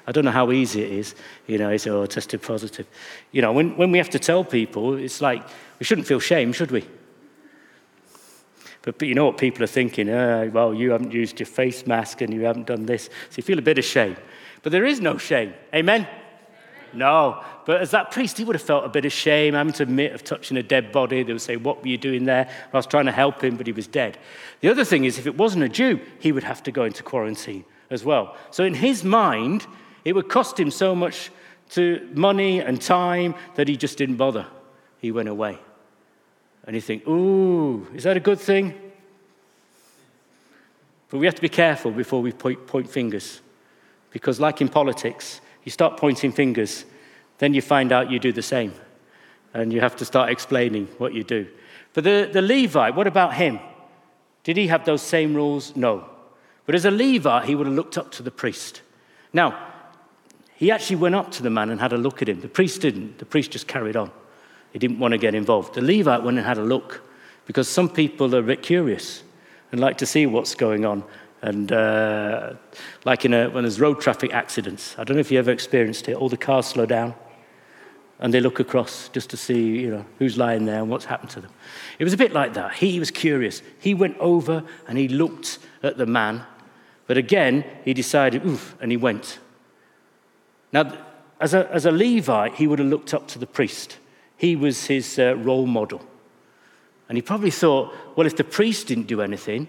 I 0.06 0.12
don't 0.12 0.24
know 0.24 0.30
how 0.30 0.52
easy 0.52 0.84
it 0.84 0.92
is. 0.92 1.16
You 1.48 1.58
know, 1.58 1.72
it's, 1.72 1.88
oh, 1.88 2.06
tested 2.06 2.44
positive. 2.44 2.86
You 3.32 3.42
know, 3.42 3.52
when, 3.52 3.76
when 3.78 3.92
we 3.92 3.98
have 3.98 4.12
to 4.12 4.20
tell 4.20 4.44
people, 4.44 4.94
it's 4.94 5.22
like, 5.22 5.42
we 5.80 5.86
shouldn't 5.86 6.06
feel 6.06 6.20
shame, 6.20 6.54
should 6.54 6.70
we? 6.70 6.86
But, 8.84 9.00
but 9.00 9.08
you 9.08 9.16
know 9.16 9.26
what 9.26 9.40
people 9.40 9.64
are 9.64 9.68
thinking? 9.68 10.08
Oh, 10.08 10.52
well, 10.54 10.72
you 10.72 10.92
haven't 10.92 11.14
used 11.14 11.40
your 11.40 11.48
face 11.48 11.88
mask 11.88 12.22
and 12.22 12.32
you 12.32 12.42
haven't 12.42 12.68
done 12.68 12.86
this. 12.86 13.06
So 13.06 13.38
you 13.38 13.44
feel 13.44 13.58
a 13.58 13.64
bit 13.64 13.80
of 13.80 13.86
shame. 13.86 14.18
But 14.62 14.72
there 14.72 14.86
is 14.86 15.02
no 15.02 15.18
shame. 15.18 15.56
Amen? 15.74 16.08
No. 16.96 17.44
But 17.66 17.82
as 17.82 17.92
that 17.92 18.12
priest, 18.12 18.38
he 18.38 18.44
would 18.44 18.56
have 18.56 18.64
felt 18.64 18.86
a 18.86 18.90
bit 18.90 19.06
of 19.06 19.12
shame 19.12 19.54
having 19.54 19.74
to 19.74 19.84
admit 19.84 20.14
of 20.14 20.24
touching 20.24 20.58
a 20.58 20.64
dead 20.64 20.92
body. 20.92 21.24
They 21.24 21.34
would 21.34 21.42
say, 21.42 21.56
What 21.56 21.82
were 21.82 21.88
you 21.88 21.98
doing 21.98 22.26
there? 22.26 22.50
I 22.72 22.78
was 22.78 22.86
trying 22.86 23.06
to 23.06 23.12
help 23.12 23.44
him, 23.44 23.58
but 23.58 23.68
he 23.68 23.74
was 23.74 23.88
dead. 23.88 24.18
The 24.62 24.70
other 24.70 24.86
thing 24.86 25.06
is, 25.06 25.18
if 25.18 25.28
it 25.28 25.38
wasn't 25.38 25.64
a 25.64 25.70
Jew, 25.70 26.00
he 26.20 26.32
would 26.32 26.44
have 26.44 26.64
to 26.64 26.72
go 26.72 26.84
into 26.84 27.04
quarantine 27.04 27.66
as 27.90 28.04
well. 28.04 28.36
So 28.52 28.64
in 28.64 28.74
his 28.74 29.04
mind, 29.04 29.66
it 30.06 30.14
would 30.14 30.30
cost 30.30 30.60
him 30.60 30.72
so 30.72 30.96
much 30.96 31.32
to 31.72 32.10
money 32.14 32.60
and 32.60 32.82
time 32.82 33.36
that 33.56 33.68
he 33.68 33.78
just 33.78 33.98
didn't 33.98 34.18
bother. 34.18 34.46
He 35.00 35.12
went 35.12 35.30
away. 35.30 35.58
And 36.66 36.76
you 36.76 36.82
think, 36.82 37.08
ooh, 37.08 37.88
is 37.94 38.04
that 38.04 38.18
a 38.18 38.20
good 38.20 38.40
thing? 38.40 38.74
But 41.10 41.20
we 41.20 41.26
have 41.26 41.36
to 41.36 41.42
be 41.42 41.50
careful 41.50 41.92
before 41.92 42.22
we 42.22 42.32
point, 42.32 42.66
point 42.66 42.90
fingers. 42.90 43.42
Because, 44.12 44.40
like 44.40 44.62
in 44.62 44.70
politics, 44.70 45.42
you 45.64 45.72
start 45.72 45.98
pointing 45.98 46.32
fingers, 46.32 46.86
then 47.38 47.54
you 47.54 47.62
find 47.62 47.92
out 47.92 48.12
you 48.12 48.20
do 48.20 48.32
the 48.32 48.42
same. 48.42 48.74
And 49.54 49.72
you 49.72 49.82
have 49.82 49.96
to 49.98 50.06
start 50.06 50.30
explaining 50.30 50.88
what 50.98 51.14
you 51.14 51.24
do. 51.24 51.48
But 51.94 52.04
the, 52.04 52.30
the 52.32 52.42
Levite, 52.42 52.96
what 52.96 53.08
about 53.08 53.36
him? 53.36 53.60
Did 54.44 54.58
he 54.58 54.68
have 54.68 54.86
those 54.86 55.02
same 55.02 55.36
rules? 55.36 55.76
No. 55.76 56.10
But 56.66 56.76
as 56.76 56.86
a 56.86 56.92
Levite, 56.92 57.46
he 57.46 57.56
would 57.56 57.68
have 57.68 57.76
looked 57.76 57.98
up 57.98 58.12
to 58.14 58.24
the 58.24 58.32
priest. 58.32 58.82
Now, 59.32 59.58
he 60.56 60.72
actually 60.72 60.96
went 60.98 61.16
up 61.16 61.32
to 61.32 61.44
the 61.44 61.50
man 61.50 61.70
and 61.70 61.80
had 61.80 61.94
a 61.94 61.98
look 61.98 62.22
at 62.22 62.30
him. 62.30 62.42
The 62.42 62.48
priest 62.48 62.82
didn't. 62.82 63.20
The 63.20 63.26
priest 63.26 63.52
just 63.52 63.68
carried 63.68 63.96
on. 63.96 64.12
He 64.72 64.80
didn't 64.80 65.00
want 65.00 65.12
to 65.12 65.18
get 65.18 65.36
involved. 65.36 65.76
The 65.76 65.82
Levite 65.82 66.24
went 66.24 66.38
and 66.38 66.48
had 66.48 66.58
a 66.58 66.64
look 66.64 67.02
because 67.46 67.68
some 67.68 67.90
people 67.90 68.34
are 68.36 68.40
a 68.40 68.44
bit 68.44 68.64
curious 68.64 69.24
and 69.72 69.82
like 69.82 69.98
to 70.00 70.06
see 70.06 70.26
what's 70.26 70.56
going 70.56 70.86
on. 70.86 71.04
And 71.44 71.74
uh, 71.74 72.54
like 73.04 73.26
in 73.26 73.34
a, 73.34 73.50
when 73.50 73.66
there's 73.66 73.80
road 73.80 74.00
traffic 74.00 74.34
accidents, 74.34 74.96
I 74.98 75.04
don't 75.04 75.18
know 75.18 75.20
if 75.20 75.30
you 75.30 75.38
ever 75.38 75.52
experienced 75.52 76.08
it, 76.08 76.16
all 76.16 76.30
the 76.30 76.38
cars 76.38 76.66
slow 76.66 76.86
down 76.86 77.14
and 78.20 78.34
they 78.34 78.40
look 78.40 78.62
across 78.62 79.10
just 79.10 79.30
to 79.32 79.38
see 79.38 79.82
you 79.82 79.92
know, 79.92 80.06
who's 80.20 80.38
lying 80.38 80.64
there 80.64 80.80
and 80.80 80.90
what's 80.90 81.04
happened 81.04 81.32
to 81.32 81.42
them. 81.42 81.52
It 82.00 82.06
was 82.06 82.14
a 82.14 82.18
bit 82.18 82.32
like 82.32 82.54
that. 82.54 82.76
He 82.76 82.98
was 82.98 83.12
curious. 83.12 83.62
He 83.78 83.94
went 83.94 84.18
over 84.20 84.64
and 84.88 84.98
he 84.98 85.10
looked 85.10 85.60
at 85.84 85.98
the 85.98 86.06
man, 86.06 86.46
but 87.08 87.18
again, 87.18 87.66
he 87.84 87.94
decided, 87.94 88.46
oof, 88.46 88.78
and 88.80 88.90
he 88.90 88.96
went. 88.96 89.40
Now, 90.72 90.98
as 91.42 91.54
a, 91.54 91.70
as 91.74 91.86
a 91.86 91.92
Levite, 91.92 92.56
he 92.56 92.68
would 92.68 92.80
have 92.80 92.88
looked 92.88 93.14
up 93.14 93.28
to 93.28 93.40
the 93.40 93.46
priest. 93.46 93.98
He 94.38 94.56
was 94.56 94.86
his 94.86 95.20
uh, 95.20 95.36
role 95.36 95.66
model. 95.66 96.02
And 97.10 97.18
he 97.18 97.22
probably 97.22 97.52
thought, 97.52 97.94
well, 98.16 98.26
if 98.26 98.38
the 98.38 98.46
priest 98.46 98.88
didn't 98.88 99.08
do 99.08 99.22
anything, 99.22 99.68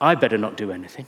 I 0.00 0.14
better 0.14 0.38
not 0.38 0.56
do 0.56 0.70
anything. 0.72 1.06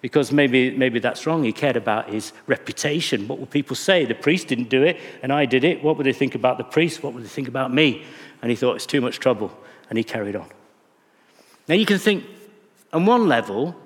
Because 0.00 0.32
maybe, 0.32 0.76
maybe 0.76 0.98
that's 0.98 1.26
wrong. 1.26 1.44
He 1.44 1.52
cared 1.52 1.76
about 1.76 2.10
his 2.10 2.32
reputation. 2.48 3.28
What 3.28 3.38
would 3.38 3.50
people 3.50 3.76
say? 3.76 4.04
The 4.04 4.14
priest 4.14 4.48
didn't 4.48 4.68
do 4.68 4.82
it, 4.82 4.98
and 5.22 5.32
I 5.32 5.46
did 5.46 5.62
it. 5.62 5.82
What 5.82 5.96
would 5.96 6.06
they 6.06 6.12
think 6.12 6.34
about 6.34 6.58
the 6.58 6.64
priest? 6.64 7.04
What 7.04 7.14
would 7.14 7.22
they 7.22 7.28
think 7.28 7.46
about 7.46 7.72
me? 7.72 8.04
And 8.42 8.50
he 8.50 8.56
thought 8.56 8.74
it's 8.74 8.86
too 8.86 9.00
much 9.00 9.20
trouble, 9.20 9.56
and 9.88 9.96
he 9.96 10.02
carried 10.02 10.34
on. 10.34 10.48
Now 11.68 11.76
you 11.76 11.86
can 11.86 11.98
think, 11.98 12.24
on 12.92 13.06
one 13.06 13.28
level, 13.28 13.76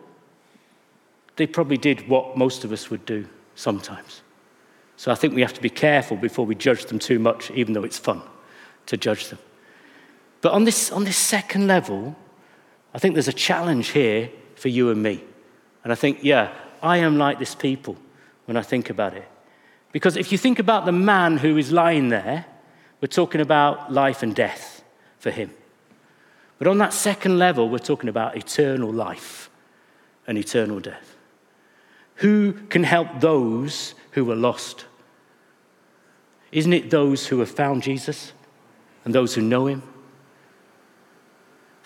they 1.36 1.46
probably 1.46 1.76
did 1.76 2.08
what 2.08 2.36
most 2.36 2.64
of 2.64 2.72
us 2.72 2.90
would 2.90 3.04
do 3.04 3.28
sometimes. 3.54 4.22
So 4.96 5.12
I 5.12 5.14
think 5.14 5.34
we 5.34 5.42
have 5.42 5.52
to 5.52 5.60
be 5.60 5.68
careful 5.68 6.16
before 6.16 6.46
we 6.46 6.54
judge 6.54 6.86
them 6.86 6.98
too 6.98 7.18
much, 7.18 7.50
even 7.50 7.74
though 7.74 7.84
it's 7.84 7.98
fun 7.98 8.22
to 8.86 8.96
judge 8.96 9.28
them. 9.28 9.38
But 10.40 10.52
on 10.52 10.64
this, 10.64 10.90
on 10.90 11.04
this 11.04 11.18
second 11.18 11.66
level, 11.66 12.16
I 12.96 12.98
think 12.98 13.14
there's 13.14 13.28
a 13.28 13.32
challenge 13.32 13.88
here 13.88 14.30
for 14.54 14.68
you 14.68 14.88
and 14.88 15.02
me. 15.02 15.22
And 15.84 15.92
I 15.92 15.96
think, 15.96 16.20
yeah, 16.22 16.50
I 16.82 16.96
am 16.96 17.18
like 17.18 17.38
this 17.38 17.54
people 17.54 17.98
when 18.46 18.56
I 18.56 18.62
think 18.62 18.88
about 18.88 19.12
it. 19.12 19.28
Because 19.92 20.16
if 20.16 20.32
you 20.32 20.38
think 20.38 20.58
about 20.58 20.86
the 20.86 20.92
man 20.92 21.36
who 21.36 21.58
is 21.58 21.70
lying 21.70 22.08
there, 22.08 22.46
we're 23.02 23.08
talking 23.08 23.42
about 23.42 23.92
life 23.92 24.22
and 24.22 24.34
death 24.34 24.82
for 25.18 25.30
him. 25.30 25.50
But 26.58 26.68
on 26.68 26.78
that 26.78 26.94
second 26.94 27.38
level, 27.38 27.68
we're 27.68 27.78
talking 27.80 28.08
about 28.08 28.34
eternal 28.34 28.90
life 28.90 29.50
and 30.26 30.38
eternal 30.38 30.80
death. 30.80 31.16
Who 32.16 32.54
can 32.70 32.82
help 32.82 33.20
those 33.20 33.94
who 34.12 34.30
are 34.32 34.36
lost? 34.36 34.86
Isn't 36.50 36.72
it 36.72 36.88
those 36.88 37.26
who 37.26 37.40
have 37.40 37.50
found 37.50 37.82
Jesus 37.82 38.32
and 39.04 39.14
those 39.14 39.34
who 39.34 39.42
know 39.42 39.66
him? 39.66 39.82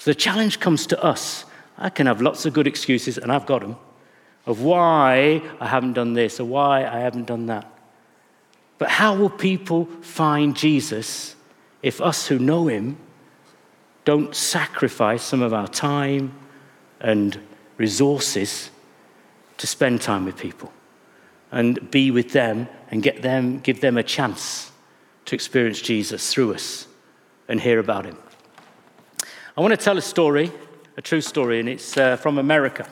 So 0.00 0.10
the 0.10 0.14
challenge 0.16 0.58
comes 0.58 0.86
to 0.88 1.00
us. 1.04 1.44
I 1.78 1.90
can 1.90 2.08
have 2.08 2.20
lots 2.20 2.44
of 2.44 2.52
good 2.52 2.66
excuses, 2.66 3.18
and 3.18 3.30
I've 3.30 3.46
got 3.46 3.60
them, 3.60 3.76
of 4.46 4.62
why 4.62 5.40
I 5.60 5.66
haven't 5.68 5.92
done 5.92 6.14
this 6.14 6.40
or 6.40 6.46
why 6.46 6.84
I 6.84 6.98
haven't 6.98 7.26
done 7.26 7.46
that. 7.46 7.72
But 8.78 8.88
how 8.88 9.14
will 9.14 9.30
people 9.30 9.84
find 10.00 10.56
Jesus 10.56 11.36
if 11.82 12.00
us 12.00 12.26
who 12.26 12.38
know 12.38 12.66
him 12.66 12.96
don't 14.04 14.34
sacrifice 14.34 15.22
some 15.22 15.42
of 15.42 15.54
our 15.54 15.68
time 15.68 16.34
and 16.98 17.38
resources 17.76 18.70
to 19.58 19.68
spend 19.68 20.00
time 20.00 20.24
with 20.24 20.36
people? 20.36 20.72
and 21.52 21.90
be 21.90 22.10
with 22.10 22.32
them 22.32 22.68
and 22.90 23.02
get 23.02 23.22
them, 23.22 23.60
give 23.60 23.80
them 23.80 23.96
a 23.96 24.02
chance 24.02 24.70
to 25.24 25.34
experience 25.34 25.80
Jesus 25.80 26.32
through 26.32 26.54
us 26.54 26.86
and 27.48 27.60
hear 27.60 27.78
about 27.78 28.04
him. 28.04 28.16
I 29.56 29.62
want 29.62 29.72
to 29.72 29.76
tell 29.76 29.98
a 29.98 30.02
story, 30.02 30.52
a 30.96 31.02
true 31.02 31.20
story, 31.20 31.58
and 31.58 31.68
it's 31.68 31.96
uh, 31.96 32.16
from 32.16 32.38
America. 32.38 32.86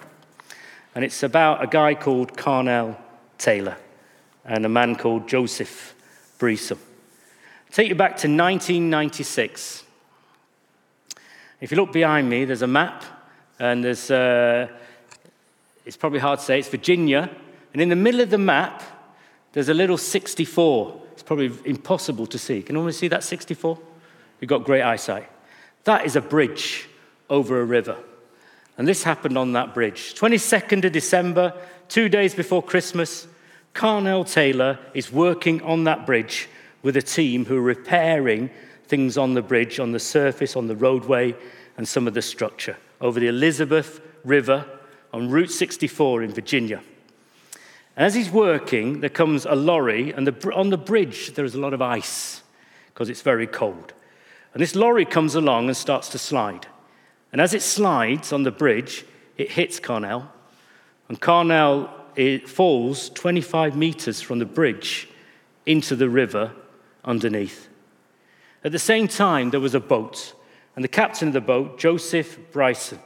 And 0.92 1.04
it's 1.04 1.22
about 1.22 1.62
a 1.62 1.68
guy 1.68 1.94
called 1.94 2.36
Carnell 2.36 2.96
Taylor 3.38 3.76
and 4.44 4.66
a 4.66 4.68
man 4.68 4.96
called 4.96 5.28
Joseph 5.28 5.94
Bryson. 6.36 6.78
I'll 6.78 7.72
take 7.72 7.88
you 7.88 7.94
back 7.94 8.16
to 8.18 8.26
1996. 8.26 9.84
If 11.60 11.70
you 11.70 11.76
look 11.76 11.92
behind 11.92 12.28
me, 12.28 12.44
there's 12.44 12.62
a 12.62 12.66
map, 12.66 13.04
and 13.60 13.84
there's, 13.84 14.10
uh, 14.10 14.66
it's 15.86 15.96
probably 15.96 16.18
hard 16.18 16.40
to 16.40 16.44
say, 16.44 16.58
it's 16.58 16.68
Virginia, 16.68 17.30
and 17.72 17.80
in 17.80 17.88
the 17.88 17.96
middle 17.96 18.20
of 18.20 18.30
the 18.30 18.38
map, 18.38 18.82
there's 19.52 19.68
a 19.68 19.74
little 19.74 19.96
64. 19.96 21.02
It's 21.12 21.22
probably 21.22 21.52
impossible 21.64 22.26
to 22.26 22.38
see. 22.38 22.62
Can 22.62 22.74
anyone 22.74 22.92
see 22.92 23.08
that 23.08 23.22
64? 23.22 23.78
You've 24.40 24.48
got 24.48 24.64
great 24.64 24.82
eyesight. 24.82 25.30
That 25.84 26.04
is 26.04 26.16
a 26.16 26.20
bridge 26.20 26.88
over 27.30 27.60
a 27.60 27.64
river. 27.64 27.96
And 28.76 28.86
this 28.86 29.02
happened 29.02 29.36
on 29.36 29.52
that 29.52 29.74
bridge. 29.74 30.14
22nd 30.14 30.84
of 30.84 30.92
December, 30.92 31.52
two 31.88 32.08
days 32.08 32.34
before 32.34 32.62
Christmas, 32.62 33.26
Carnell 33.74 34.30
Taylor 34.30 34.78
is 34.94 35.12
working 35.12 35.62
on 35.62 35.84
that 35.84 36.06
bridge 36.06 36.48
with 36.82 36.96
a 36.96 37.02
team 37.02 37.44
who 37.44 37.56
are 37.56 37.62
repairing 37.62 38.50
things 38.86 39.18
on 39.18 39.34
the 39.34 39.42
bridge, 39.42 39.78
on 39.80 39.92
the 39.92 40.00
surface, 40.00 40.56
on 40.56 40.66
the 40.66 40.76
roadway, 40.76 41.34
and 41.76 41.86
some 41.86 42.06
of 42.06 42.14
the 42.14 42.22
structure 42.22 42.76
over 43.00 43.20
the 43.20 43.28
Elizabeth 43.28 44.00
River 44.24 44.64
on 45.12 45.30
Route 45.30 45.50
64 45.50 46.22
in 46.22 46.32
Virginia. 46.32 46.82
And 47.96 48.06
as 48.06 48.14
he's 48.14 48.30
working, 48.30 49.00
there 49.00 49.10
comes 49.10 49.44
a 49.44 49.54
lorry, 49.54 50.12
and 50.12 50.26
the, 50.26 50.52
on 50.54 50.70
the 50.70 50.78
bridge, 50.78 51.34
there 51.34 51.44
is 51.44 51.54
a 51.54 51.60
lot 51.60 51.74
of 51.74 51.82
ice 51.82 52.42
because 52.86 53.08
it's 53.08 53.22
very 53.22 53.46
cold. 53.46 53.92
And 54.58 54.62
this 54.64 54.74
lorry 54.74 55.04
comes 55.04 55.36
along 55.36 55.68
and 55.68 55.76
starts 55.76 56.08
to 56.08 56.18
slide. 56.18 56.66
And 57.30 57.40
as 57.40 57.54
it 57.54 57.62
slides 57.62 58.32
on 58.32 58.42
the 58.42 58.50
bridge, 58.50 59.04
it 59.36 59.52
hits 59.52 59.78
Carnell. 59.78 60.26
And 61.08 61.20
Carnell 61.20 61.88
falls 62.48 63.08
25 63.10 63.76
meters 63.76 64.20
from 64.20 64.40
the 64.40 64.44
bridge 64.44 65.08
into 65.64 65.94
the 65.94 66.08
river 66.08 66.50
underneath. 67.04 67.68
At 68.64 68.72
the 68.72 68.80
same 68.80 69.06
time, 69.06 69.50
there 69.50 69.60
was 69.60 69.76
a 69.76 69.80
boat, 69.94 70.34
and 70.74 70.82
the 70.84 70.88
captain 70.88 71.28
of 71.28 71.34
the 71.34 71.40
boat, 71.40 71.78
Joseph 71.78 72.36
Bryson. 72.50 72.98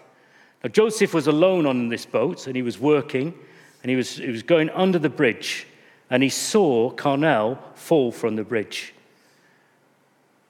Now, 0.64 0.70
Joseph 0.70 1.12
was 1.12 1.26
alone 1.26 1.66
on 1.66 1.90
this 1.90 2.06
boat, 2.06 2.46
and 2.46 2.56
he 2.56 2.62
was 2.62 2.78
working, 2.78 3.34
and 3.82 3.90
he 3.90 3.96
was, 3.96 4.16
he 4.16 4.30
was 4.30 4.42
going 4.42 4.70
under 4.70 4.98
the 4.98 5.10
bridge, 5.10 5.66
and 6.08 6.22
he 6.22 6.30
saw 6.30 6.92
Carnell 6.92 7.58
fall 7.74 8.10
from 8.10 8.36
the 8.36 8.42
bridge. 8.42 8.94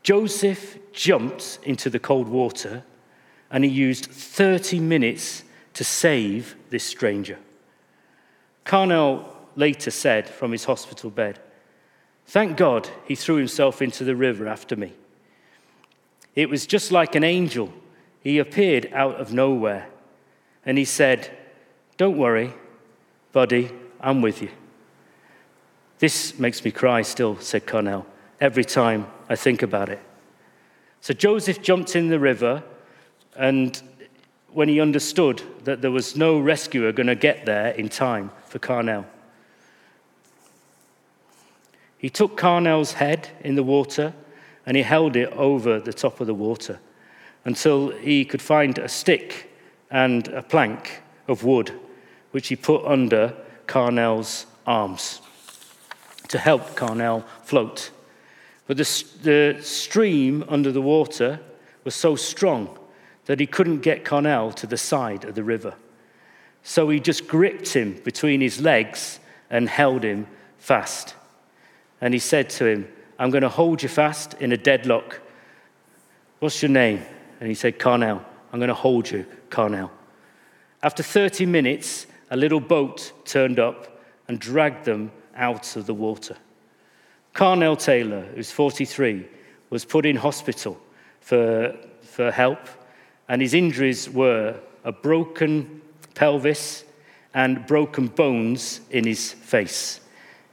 Joseph 0.02 0.78
jumped 0.92 1.58
into 1.62 1.88
the 1.88 1.98
cold 1.98 2.28
water, 2.28 2.82
and 3.50 3.64
he 3.64 3.70
used 3.70 4.06
30 4.06 4.80
minutes 4.80 5.44
to 5.74 5.84
save 5.84 6.56
this 6.70 6.84
stranger. 6.84 7.38
Carnell 8.64 9.24
later 9.56 9.90
said 9.90 10.28
from 10.28 10.52
his 10.52 10.64
hospital 10.64 11.10
bed, 11.10 11.38
Thank 12.26 12.56
God 12.56 12.88
he 13.06 13.14
threw 13.14 13.36
himself 13.36 13.82
into 13.82 14.04
the 14.04 14.16
river 14.16 14.46
after 14.46 14.76
me. 14.76 14.92
It 16.34 16.48
was 16.48 16.66
just 16.66 16.92
like 16.92 17.14
an 17.14 17.24
angel. 17.24 17.72
He 18.22 18.38
appeared 18.38 18.90
out 18.92 19.16
of 19.16 19.32
nowhere 19.32 19.88
and 20.64 20.78
he 20.78 20.84
said, 20.84 21.30
Don't 21.96 22.16
worry, 22.16 22.54
buddy, 23.32 23.70
I'm 24.00 24.22
with 24.22 24.40
you. 24.40 24.50
This 25.98 26.38
makes 26.38 26.64
me 26.64 26.70
cry 26.70 27.02
still, 27.02 27.38
said 27.38 27.66
Carnell, 27.66 28.06
every 28.40 28.64
time 28.64 29.06
I 29.32 29.36
think 29.36 29.62
about 29.62 29.88
it. 29.88 30.00
So 31.00 31.14
Joseph 31.14 31.62
jumped 31.62 31.96
in 31.96 32.08
the 32.08 32.18
river, 32.18 32.62
and 33.34 33.80
when 34.50 34.68
he 34.68 34.78
understood 34.78 35.42
that 35.64 35.80
there 35.80 35.90
was 35.90 36.16
no 36.16 36.38
rescuer 36.38 36.92
going 36.92 37.06
to 37.06 37.14
get 37.14 37.46
there 37.46 37.68
in 37.68 37.88
time 37.88 38.30
for 38.44 38.58
Carnell, 38.58 39.06
he 41.96 42.10
took 42.10 42.36
Carnell's 42.36 42.92
head 42.92 43.30
in 43.40 43.54
the 43.54 43.62
water 43.62 44.12
and 44.66 44.76
he 44.76 44.82
held 44.82 45.16
it 45.16 45.32
over 45.32 45.80
the 45.80 45.94
top 45.94 46.20
of 46.20 46.26
the 46.26 46.34
water 46.34 46.78
until 47.46 47.90
he 47.90 48.26
could 48.26 48.42
find 48.42 48.76
a 48.76 48.88
stick 48.88 49.50
and 49.90 50.28
a 50.28 50.42
plank 50.42 51.00
of 51.26 51.42
wood, 51.42 51.72
which 52.32 52.48
he 52.48 52.56
put 52.56 52.84
under 52.84 53.34
Carnell's 53.66 54.44
arms 54.66 55.22
to 56.28 56.38
help 56.38 56.76
Carnell 56.76 57.24
float. 57.44 57.92
But 58.66 58.76
the, 58.76 59.04
the 59.22 59.58
stream 59.62 60.44
under 60.48 60.72
the 60.72 60.82
water 60.82 61.40
was 61.84 61.94
so 61.94 62.16
strong 62.16 62.78
that 63.26 63.40
he 63.40 63.46
couldn't 63.46 63.80
get 63.80 64.04
Carnell 64.04 64.54
to 64.54 64.66
the 64.66 64.76
side 64.76 65.24
of 65.24 65.34
the 65.34 65.44
river. 65.44 65.74
So 66.62 66.88
he 66.88 67.00
just 67.00 67.26
gripped 67.26 67.72
him 67.72 68.00
between 68.04 68.40
his 68.40 68.60
legs 68.60 69.18
and 69.50 69.68
held 69.68 70.04
him 70.04 70.26
fast 70.58 71.14
and 72.02 72.12
he 72.12 72.20
said 72.20 72.50
to 72.50 72.66
him, 72.66 72.88
I'm 73.18 73.30
going 73.30 73.42
to 73.42 73.48
hold 73.48 73.82
you 73.82 73.88
fast 73.88 74.34
in 74.34 74.50
a 74.50 74.56
deadlock. 74.56 75.20
What's 76.40 76.60
your 76.60 76.70
name? 76.70 77.00
And 77.38 77.48
he 77.48 77.54
said, 77.54 77.78
Carnell. 77.78 78.22
I'm 78.52 78.58
going 78.58 78.68
to 78.68 78.74
hold 78.74 79.08
you, 79.08 79.24
Carnell. 79.48 79.88
After 80.82 81.02
30 81.02 81.46
minutes, 81.46 82.08
a 82.30 82.36
little 82.36 82.58
boat 82.58 83.12
turned 83.24 83.60
up 83.60 84.02
and 84.26 84.40
dragged 84.40 84.84
them 84.84 85.12
out 85.36 85.76
of 85.76 85.86
the 85.86 85.94
water. 85.94 86.36
Carnell 87.34 87.78
Taylor, 87.78 88.22
who's 88.34 88.50
43, 88.50 89.26
was 89.70 89.84
put 89.84 90.04
in 90.04 90.16
hospital 90.16 90.78
for, 91.20 91.74
for 92.02 92.30
help, 92.30 92.68
and 93.28 93.40
his 93.40 93.54
injuries 93.54 94.08
were 94.10 94.58
a 94.84 94.92
broken 94.92 95.80
pelvis 96.14 96.84
and 97.32 97.66
broken 97.66 98.08
bones 98.08 98.80
in 98.90 99.04
his 99.04 99.32
face. 99.32 100.00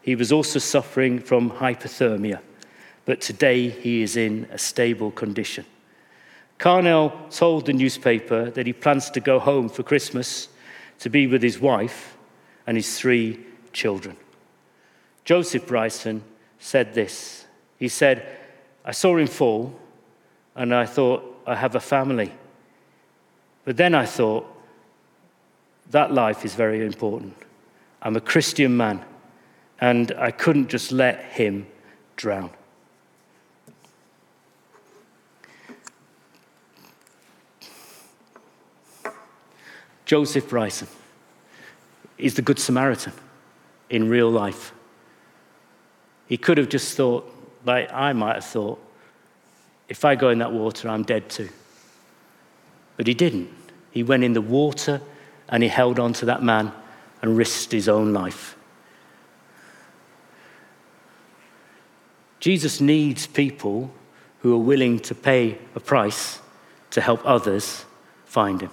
He 0.02 0.16
was 0.16 0.32
also 0.32 0.60
suffering 0.60 1.20
from 1.20 1.52
hypothermia, 1.52 2.40
but 3.06 3.20
today 3.20 3.70
he 3.70 4.02
is 4.02 4.16
in 4.16 4.48
a 4.52 4.58
stable 4.58 5.12
condition. 5.12 5.66
Carnell 6.60 7.30
told 7.30 7.66
the 7.66 7.74
newspaper 7.74 8.50
that 8.52 8.68
he 8.68 8.74
plans 8.74 9.10
to 9.12 9.20
go 9.20 9.40
home 9.40 9.70
for 9.70 9.84
Christmas 9.84 10.50
to 11.00 11.10
be 11.10 11.28
with 11.28 11.42
his 11.42 11.60
wife 11.60 12.18
and 12.68 12.78
his 12.78 12.98
three 12.98 13.40
children. 13.74 14.16
Joseph 15.26 15.68
Bryson 15.68 16.24
said 16.60 16.94
this. 16.94 17.46
He 17.78 17.88
said, 17.88 18.38
I 18.86 18.92
saw 18.92 19.18
him 19.18 19.28
fall 19.28 19.78
and 20.56 20.76
I 20.76 20.86
thought, 20.86 21.42
I 21.48 21.56
have 21.56 21.76
a 21.76 21.80
family. 21.80 22.32
But 23.66 23.78
then 23.78 23.96
I 23.96 24.06
thought, 24.06 24.46
that 25.92 26.14
life 26.14 26.46
is 26.46 26.54
very 26.54 26.86
important. 26.86 27.36
I'm 28.02 28.16
a 28.16 28.22
Christian 28.22 28.78
man 28.78 29.04
and 29.82 30.12
I 30.18 30.32
couldn't 30.32 30.70
just 30.70 30.92
let 30.92 31.24
him 31.24 31.66
drown. 32.16 32.52
Joseph 40.06 40.50
Bryson 40.50 40.88
is 42.18 42.34
the 42.34 42.42
Good 42.42 42.60
Samaritan 42.60 43.14
in 43.90 44.10
real 44.10 44.30
life. 44.30 44.74
He 46.30 46.38
could 46.38 46.60
have 46.60 46.70
just 46.70 46.96
thought, 46.96 47.28
like 47.66 47.92
I 47.92 48.14
might 48.14 48.36
have 48.36 48.46
thought, 48.46 48.80
if 49.90 50.06
I 50.06 50.14
go 50.14 50.30
in 50.30 50.38
that 50.38 50.54
water, 50.54 50.88
I'm 50.88 51.02
dead 51.02 51.28
too. 51.28 51.50
But 52.96 53.08
he 53.08 53.16
didn't. 53.16 53.50
He 53.90 54.04
went 54.04 54.24
in 54.24 54.34
the 54.34 54.42
water 54.42 55.02
and 55.50 55.64
he 55.64 55.70
held 55.70 55.98
on 55.98 56.14
to 56.14 56.26
that 56.26 56.44
man 56.44 56.72
and 57.24 57.36
risked 57.36 57.72
his 57.72 57.90
own 57.90 58.14
life. 58.14 58.56
Jesus 62.40 62.80
needs 62.80 63.26
people 63.26 63.92
who 64.42 64.54
are 64.54 64.64
willing 64.64 65.00
to 65.00 65.16
pay 65.16 65.58
a 65.74 65.80
price 65.80 66.40
to 66.92 67.02
help 67.02 67.22
others 67.26 67.86
find 68.26 68.62
him. 68.62 68.72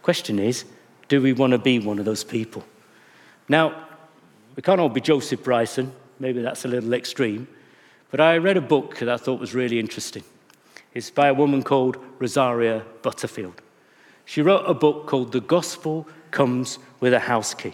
Question 0.00 0.38
is, 0.38 0.64
do 1.08 1.20
we 1.20 1.34
want 1.34 1.50
to 1.50 1.58
be 1.58 1.78
one 1.78 1.98
of 1.98 2.06
those 2.06 2.24
people? 2.24 2.64
Now, 3.46 3.87
we 4.58 4.62
can't 4.62 4.80
all 4.80 4.88
be 4.88 5.00
Joseph 5.00 5.44
Bryson, 5.44 5.92
maybe 6.18 6.42
that's 6.42 6.64
a 6.64 6.68
little 6.68 6.92
extreme, 6.92 7.46
but 8.10 8.20
I 8.20 8.38
read 8.38 8.56
a 8.56 8.60
book 8.60 8.98
that 8.98 9.08
I 9.08 9.16
thought 9.16 9.38
was 9.38 9.54
really 9.54 9.78
interesting. 9.78 10.24
It's 10.94 11.10
by 11.10 11.28
a 11.28 11.34
woman 11.34 11.62
called 11.62 11.96
Rosaria 12.18 12.84
Butterfield. 13.02 13.62
She 14.24 14.42
wrote 14.42 14.64
a 14.66 14.74
book 14.74 15.06
called 15.06 15.30
The 15.30 15.40
Gospel 15.40 16.08
Comes 16.32 16.80
with 16.98 17.14
a 17.14 17.20
House 17.20 17.54
Key. 17.54 17.72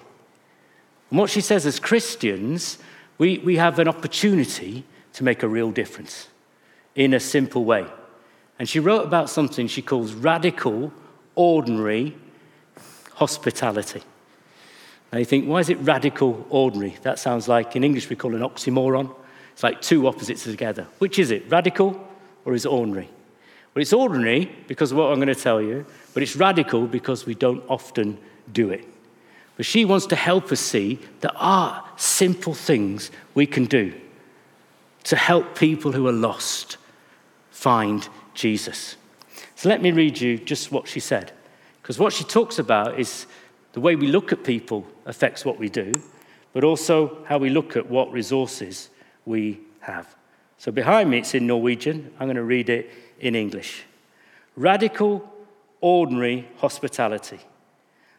And 1.09 1.19
what 1.19 1.31
she 1.31 1.41
says 1.41 1.65
as 1.65 1.81
Christians, 1.81 2.77
we, 3.17 3.39
we 3.39 3.57
have 3.57 3.79
an 3.79 3.89
opportunity 3.89 4.85
to 5.15 5.25
make 5.25 5.43
a 5.43 5.49
real 5.49 5.71
difference 5.71 6.29
in 6.95 7.15
a 7.15 7.21
simple 7.21 7.65
way. 7.65 7.87
And 8.59 8.69
she 8.69 8.79
wrote 8.79 9.07
about 9.07 9.31
something 9.31 9.69
she 9.69 9.81
calls 9.81 10.13
radical, 10.13 10.93
ordinary 11.35 12.15
hospitality. 13.15 14.03
Now 15.15 15.21
you 15.21 15.25
think, 15.25 15.47
why 15.47 15.61
is 15.61 15.69
it 15.69 15.77
radical, 15.77 16.45
ordinary? 16.51 16.97
That 17.03 17.21
sounds 17.21 17.47
like, 17.47 17.77
in 17.77 17.85
English, 17.85 18.11
we 18.11 18.17
call 18.17 18.35
an 18.35 18.41
oxymoron. 18.41 19.15
It's 19.53 19.63
like 19.63 19.81
two 19.81 20.09
opposites 20.09 20.43
together. 20.43 20.89
Which 20.99 21.21
is 21.21 21.31
it, 21.31 21.49
radical 21.49 22.05
or 22.45 22.53
is 22.53 22.65
it 22.65 22.73
ordinary? 22.73 23.09
Well, 23.73 23.83
it's 23.83 23.93
ordinary 23.93 24.51
because 24.67 24.91
of 24.91 24.99
what 24.99 25.13
I'm 25.13 25.21
going 25.21 25.29
to 25.29 25.37
tell 25.37 25.63
you, 25.63 25.87
but 26.15 26.25
it's 26.25 26.35
radical 26.35 26.89
because 26.89 27.27
we 27.27 27.37
don't 27.37 27.63
often 27.69 28.19
do 28.53 28.71
it. 28.71 28.85
But 29.57 29.67
she 29.67 29.85
wants 29.85 30.07
to 30.07 30.17
help 30.17 30.51
us 30.51 30.59
see 30.59 30.99
there 31.21 31.31
are 31.37 31.85
simple 31.97 32.53
things 32.53 33.13
we 33.35 33.47
can 33.47 33.67
do 33.67 33.95
to 35.05 35.15
help 35.15 35.57
people 35.57 35.93
who 35.93 36.09
are 36.09 36.13
lost 36.13 36.77
find 37.53 38.09
Jesus. 38.35 38.97
So 39.55 39.69
let 39.69 39.81
me 39.81 39.93
read 39.93 40.21
you 40.21 40.39
just 40.39 40.73
what 40.73 40.89
she 40.89 40.99
said. 40.99 41.31
Because 41.81 42.01
what 42.01 42.13
she 42.13 42.25
talks 42.25 42.59
about 42.59 42.99
is 42.99 43.27
the 43.75 43.81
way 43.81 43.95
we 43.95 44.09
look 44.09 44.33
at 44.33 44.43
people 44.43 44.89
affects 45.07 45.45
what 45.45 45.59
we 45.59 45.69
do, 45.69 45.93
but 46.53 46.65
also 46.65 47.25
how 47.27 47.39
we 47.39 47.51
look 47.51 47.77
at 47.77 47.89
what 47.89 48.13
resources 48.13 48.91
we 49.25 49.61
have. 49.81 50.15
So 50.59 50.73
behind 50.73 51.11
me, 51.11 51.19
it's 51.19 51.35
in 51.35 51.47
Norwegian. 51.47 52.13
I'm 52.19 52.27
going 52.27 52.37
to 52.37 52.43
read 52.43 52.69
it 52.69 52.91
in 53.21 53.35
English. 53.35 53.85
Radical, 54.57 55.29
ordinary 55.81 56.49
hospitality. 56.59 57.41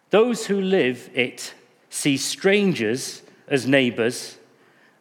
Those 0.09 0.45
who 0.45 0.61
live 0.61 1.09
it 1.13 1.53
see 1.89 2.17
strangers 2.17 3.21
as 3.47 3.67
neighbors 3.67 4.37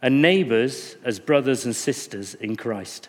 and 0.01 0.23
neighbors 0.23 0.97
as 1.05 1.19
brothers 1.19 1.65
and 1.65 1.75
sisters 1.75 2.35
in 2.35 2.57
Christ. 2.57 3.09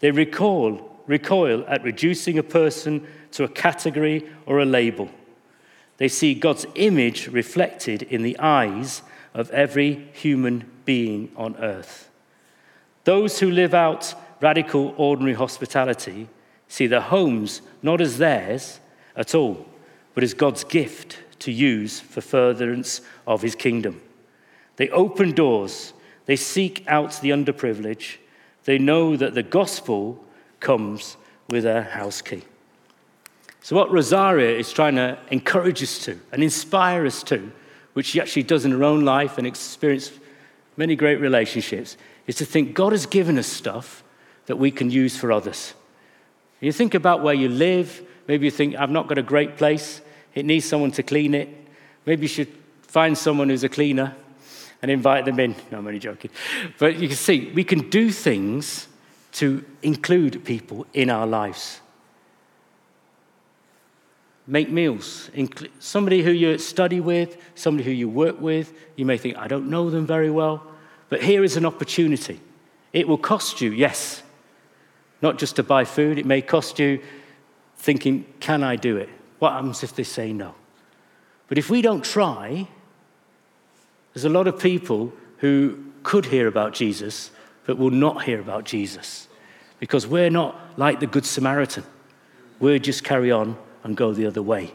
They 0.00 0.10
recoil, 0.10 0.96
recoil 1.06 1.64
at 1.68 1.82
reducing 1.82 2.38
a 2.38 2.42
person 2.42 3.06
to 3.32 3.44
a 3.44 3.48
category 3.48 4.28
or 4.46 4.60
a 4.60 4.64
label. 4.64 5.08
They 6.00 6.08
see 6.08 6.32
God's 6.32 6.64
image 6.76 7.28
reflected 7.28 8.02
in 8.04 8.22
the 8.22 8.38
eyes 8.38 9.02
of 9.34 9.50
every 9.50 10.08
human 10.14 10.64
being 10.86 11.30
on 11.36 11.56
earth. 11.56 12.08
Those 13.04 13.40
who 13.40 13.50
live 13.50 13.74
out 13.74 14.14
radical, 14.40 14.94
ordinary 14.96 15.34
hospitality 15.34 16.26
see 16.68 16.86
their 16.86 17.02
homes 17.02 17.60
not 17.82 18.00
as 18.00 18.16
theirs 18.16 18.80
at 19.14 19.34
all, 19.34 19.68
but 20.14 20.24
as 20.24 20.32
God's 20.32 20.64
gift 20.64 21.18
to 21.40 21.52
use 21.52 22.00
for 22.00 22.22
furtherance 22.22 23.02
of 23.26 23.42
his 23.42 23.54
kingdom. 23.54 24.00
They 24.76 24.88
open 24.88 25.32
doors, 25.32 25.92
they 26.24 26.36
seek 26.36 26.82
out 26.88 27.20
the 27.20 27.28
underprivileged, 27.28 28.16
they 28.64 28.78
know 28.78 29.18
that 29.18 29.34
the 29.34 29.42
gospel 29.42 30.24
comes 30.60 31.18
with 31.50 31.66
a 31.66 31.82
house 31.82 32.22
key. 32.22 32.44
So, 33.62 33.76
what 33.76 33.90
Rosaria 33.90 34.58
is 34.58 34.72
trying 34.72 34.96
to 34.96 35.18
encourage 35.30 35.82
us 35.82 35.98
to 36.04 36.18
and 36.32 36.42
inspire 36.42 37.06
us 37.06 37.22
to, 37.24 37.52
which 37.92 38.06
she 38.06 38.20
actually 38.20 38.44
does 38.44 38.64
in 38.64 38.70
her 38.72 38.84
own 38.84 39.04
life 39.04 39.38
and 39.38 39.46
experience 39.46 40.12
many 40.76 40.96
great 40.96 41.20
relationships, 41.20 41.96
is 42.26 42.36
to 42.36 42.44
think 42.44 42.74
God 42.74 42.92
has 42.92 43.06
given 43.06 43.38
us 43.38 43.46
stuff 43.46 44.02
that 44.46 44.56
we 44.56 44.70
can 44.70 44.90
use 44.90 45.16
for 45.16 45.30
others. 45.30 45.74
You 46.60 46.72
think 46.72 46.94
about 46.94 47.22
where 47.22 47.34
you 47.34 47.48
live, 47.48 48.02
maybe 48.28 48.46
you 48.46 48.50
think, 48.50 48.76
I've 48.76 48.90
not 48.90 49.08
got 49.08 49.18
a 49.18 49.22
great 49.22 49.56
place, 49.56 50.00
it 50.34 50.44
needs 50.44 50.64
someone 50.66 50.92
to 50.92 51.02
clean 51.02 51.34
it. 51.34 51.48
Maybe 52.06 52.22
you 52.22 52.28
should 52.28 52.52
find 52.82 53.16
someone 53.16 53.48
who's 53.48 53.64
a 53.64 53.68
cleaner 53.68 54.14
and 54.82 54.90
invite 54.90 55.24
them 55.24 55.38
in. 55.40 55.54
No, 55.70 55.78
I'm 55.78 55.86
only 55.86 55.98
joking. 55.98 56.30
But 56.78 56.96
you 56.96 57.08
can 57.08 57.16
see, 57.16 57.50
we 57.52 57.64
can 57.64 57.88
do 57.90 58.10
things 58.10 58.88
to 59.32 59.64
include 59.82 60.44
people 60.44 60.86
in 60.92 61.10
our 61.10 61.26
lives. 61.26 61.80
Make 64.50 64.68
meals. 64.68 65.30
Somebody 65.78 66.24
who 66.24 66.32
you 66.32 66.58
study 66.58 66.98
with, 66.98 67.36
somebody 67.54 67.84
who 67.84 67.92
you 67.92 68.08
work 68.08 68.40
with, 68.40 68.74
you 68.96 69.06
may 69.06 69.16
think, 69.16 69.38
I 69.38 69.46
don't 69.46 69.70
know 69.70 69.90
them 69.90 70.06
very 70.06 70.28
well, 70.28 70.66
but 71.08 71.22
here 71.22 71.44
is 71.44 71.56
an 71.56 71.64
opportunity. 71.64 72.40
It 72.92 73.06
will 73.06 73.16
cost 73.16 73.60
you, 73.60 73.70
yes, 73.70 74.24
not 75.22 75.38
just 75.38 75.54
to 75.54 75.62
buy 75.62 75.84
food, 75.84 76.18
it 76.18 76.26
may 76.26 76.42
cost 76.42 76.80
you 76.80 77.00
thinking, 77.76 78.26
can 78.40 78.64
I 78.64 78.74
do 78.74 78.96
it? 78.96 79.08
What 79.38 79.52
happens 79.52 79.84
if 79.84 79.94
they 79.94 80.02
say 80.02 80.32
no? 80.32 80.56
But 81.46 81.56
if 81.56 81.70
we 81.70 81.80
don't 81.80 82.04
try, 82.04 82.66
there's 84.12 84.24
a 84.24 84.28
lot 84.28 84.48
of 84.48 84.58
people 84.58 85.12
who 85.36 85.78
could 86.02 86.26
hear 86.26 86.48
about 86.48 86.72
Jesus, 86.72 87.30
but 87.66 87.78
will 87.78 87.90
not 87.90 88.24
hear 88.24 88.40
about 88.40 88.64
Jesus 88.64 89.28
because 89.78 90.08
we're 90.08 90.28
not 90.28 90.58
like 90.76 90.98
the 90.98 91.06
Good 91.06 91.24
Samaritan. 91.24 91.84
we 92.58 92.80
just 92.80 93.04
carry 93.04 93.30
on 93.30 93.56
and 93.82 93.96
go 93.96 94.12
the 94.12 94.26
other 94.26 94.42
way 94.42 94.74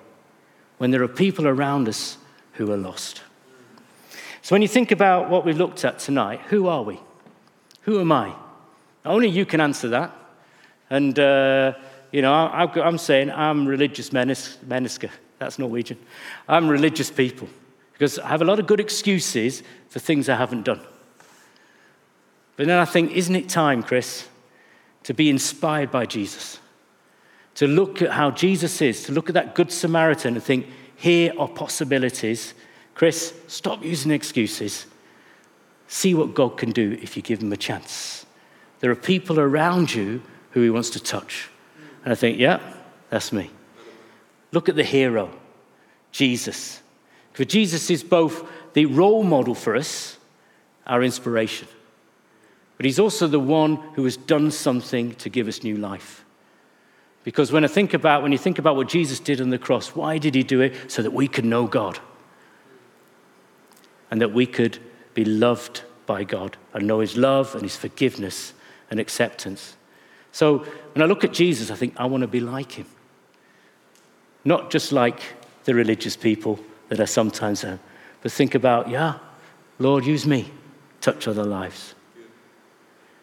when 0.77 0.91
there 0.91 1.03
are 1.03 1.07
people 1.07 1.47
around 1.47 1.87
us 1.87 2.17
who 2.53 2.71
are 2.71 2.77
lost. 2.77 3.21
So, 4.41 4.53
when 4.53 4.61
you 4.61 4.67
think 4.67 4.91
about 4.91 5.29
what 5.29 5.45
we've 5.45 5.57
looked 5.57 5.83
at 5.85 5.99
tonight, 5.99 6.39
who 6.49 6.67
are 6.67 6.83
we? 6.83 6.99
Who 7.81 7.99
am 7.99 8.11
I? 8.11 8.35
Only 9.05 9.29
you 9.29 9.45
can 9.45 9.61
answer 9.61 9.89
that. 9.89 10.15
And, 10.89 11.17
uh, 11.17 11.73
you 12.11 12.21
know, 12.21 12.33
I, 12.33 12.87
am 12.87 12.97
saying 12.97 13.31
I'm 13.31 13.67
religious 13.67 14.11
menneske. 14.11 15.09
That's 15.39 15.59
Norwegian. 15.59 15.97
I'm 16.47 16.67
religious 16.67 17.11
people 17.11 17.47
because 17.93 18.19
I 18.19 18.27
have 18.27 18.41
a 18.41 18.45
lot 18.45 18.59
of 18.59 18.67
good 18.67 18.79
excuses 18.79 19.63
for 19.89 19.99
things 19.99 20.29
I 20.29 20.35
haven't 20.35 20.63
done. 20.63 20.81
But 22.55 22.67
then 22.67 22.77
I 22.77 22.85
think, 22.85 23.11
isn't 23.11 23.35
it 23.35 23.49
time, 23.49 23.83
Chris, 23.83 24.27
to 25.03 25.13
be 25.13 25.29
inspired 25.29 25.91
by 25.91 26.05
Jesus? 26.05 26.59
To 27.55 27.67
look 27.67 28.01
at 28.01 28.11
how 28.11 28.31
Jesus 28.31 28.81
is, 28.81 29.03
to 29.03 29.11
look 29.11 29.29
at 29.29 29.33
that 29.33 29.55
Good 29.55 29.71
Samaritan 29.71 30.35
and 30.35 30.43
think, 30.43 30.67
here 30.95 31.33
are 31.37 31.47
possibilities. 31.47 32.53
Chris, 32.93 33.33
stop 33.47 33.83
using 33.83 34.11
excuses. 34.11 34.85
See 35.87 36.13
what 36.13 36.33
God 36.33 36.57
can 36.57 36.71
do 36.71 36.97
if 37.01 37.15
you 37.15 37.21
give 37.21 37.41
him 37.41 37.53
a 37.53 37.57
chance. 37.57 38.25
There 38.79 38.91
are 38.91 38.95
people 38.95 39.39
around 39.39 39.93
you 39.93 40.21
who 40.51 40.61
he 40.61 40.69
wants 40.69 40.89
to 40.91 40.99
touch. 40.99 41.49
And 42.03 42.11
I 42.11 42.15
think, 42.15 42.39
yeah, 42.39 42.59
that's 43.09 43.31
me. 43.31 43.49
Look 44.51 44.69
at 44.69 44.75
the 44.75 44.83
hero, 44.83 45.31
Jesus. 46.11 46.81
For 47.33 47.45
Jesus 47.45 47.89
is 47.89 48.03
both 48.03 48.47
the 48.73 48.85
role 48.85 49.23
model 49.23 49.55
for 49.55 49.75
us, 49.75 50.17
our 50.85 51.03
inspiration, 51.03 51.67
but 52.77 52.85
he's 52.85 52.99
also 52.99 53.27
the 53.27 53.39
one 53.39 53.77
who 53.95 54.03
has 54.03 54.17
done 54.17 54.51
something 54.51 55.15
to 55.15 55.29
give 55.29 55.47
us 55.47 55.63
new 55.63 55.77
life. 55.77 56.24
Because 57.25 57.51
when 57.51 57.65
I 57.65 57.67
think 57.67 57.95
about 57.95 58.21
when 58.21 58.31
you 58.31 58.37
think 58.37 58.59
about 58.59 58.75
what 58.75 58.87
Jesus 58.87 59.19
did 59.19 59.41
on 59.41 59.49
the 59.49 59.57
cross, 59.57 59.95
why 59.95 60.19
did 60.19 60.35
he 60.35 60.43
do 60.43 60.61
it? 60.61 60.91
So 60.91 61.01
that 61.01 61.11
we 61.11 61.27
could 61.27 61.43
know 61.43 61.65
God. 61.65 61.99
And 64.11 64.21
that 64.21 64.31
we 64.31 64.45
could 64.45 64.77
be 65.15 65.25
loved 65.25 65.81
by 66.05 66.23
God 66.23 66.55
and 66.71 66.85
know 66.85 66.99
his 66.99 67.17
love 67.17 67.55
and 67.55 67.63
his 67.63 67.75
forgiveness 67.75 68.53
and 68.91 68.99
acceptance. 68.99 69.75
So 70.31 70.59
when 70.93 71.01
I 71.01 71.05
look 71.05 71.23
at 71.23 71.33
Jesus, 71.33 71.71
I 71.71 71.75
think 71.75 71.95
I 71.97 72.05
want 72.05 72.21
to 72.21 72.27
be 72.27 72.39
like 72.39 72.73
him. 72.73 72.85
Not 74.43 74.69
just 74.69 74.91
like 74.91 75.19
the 75.63 75.73
religious 75.73 76.15
people 76.15 76.59
that 76.89 76.99
I 76.99 77.05
sometimes 77.05 77.63
am, 77.63 77.79
but 78.21 78.31
think 78.31 78.53
about, 78.53 78.87
yeah, 78.87 79.17
Lord, 79.79 80.05
use 80.05 80.27
me, 80.27 80.51
touch 81.01 81.27
other 81.27 81.43
lives. 81.43 81.95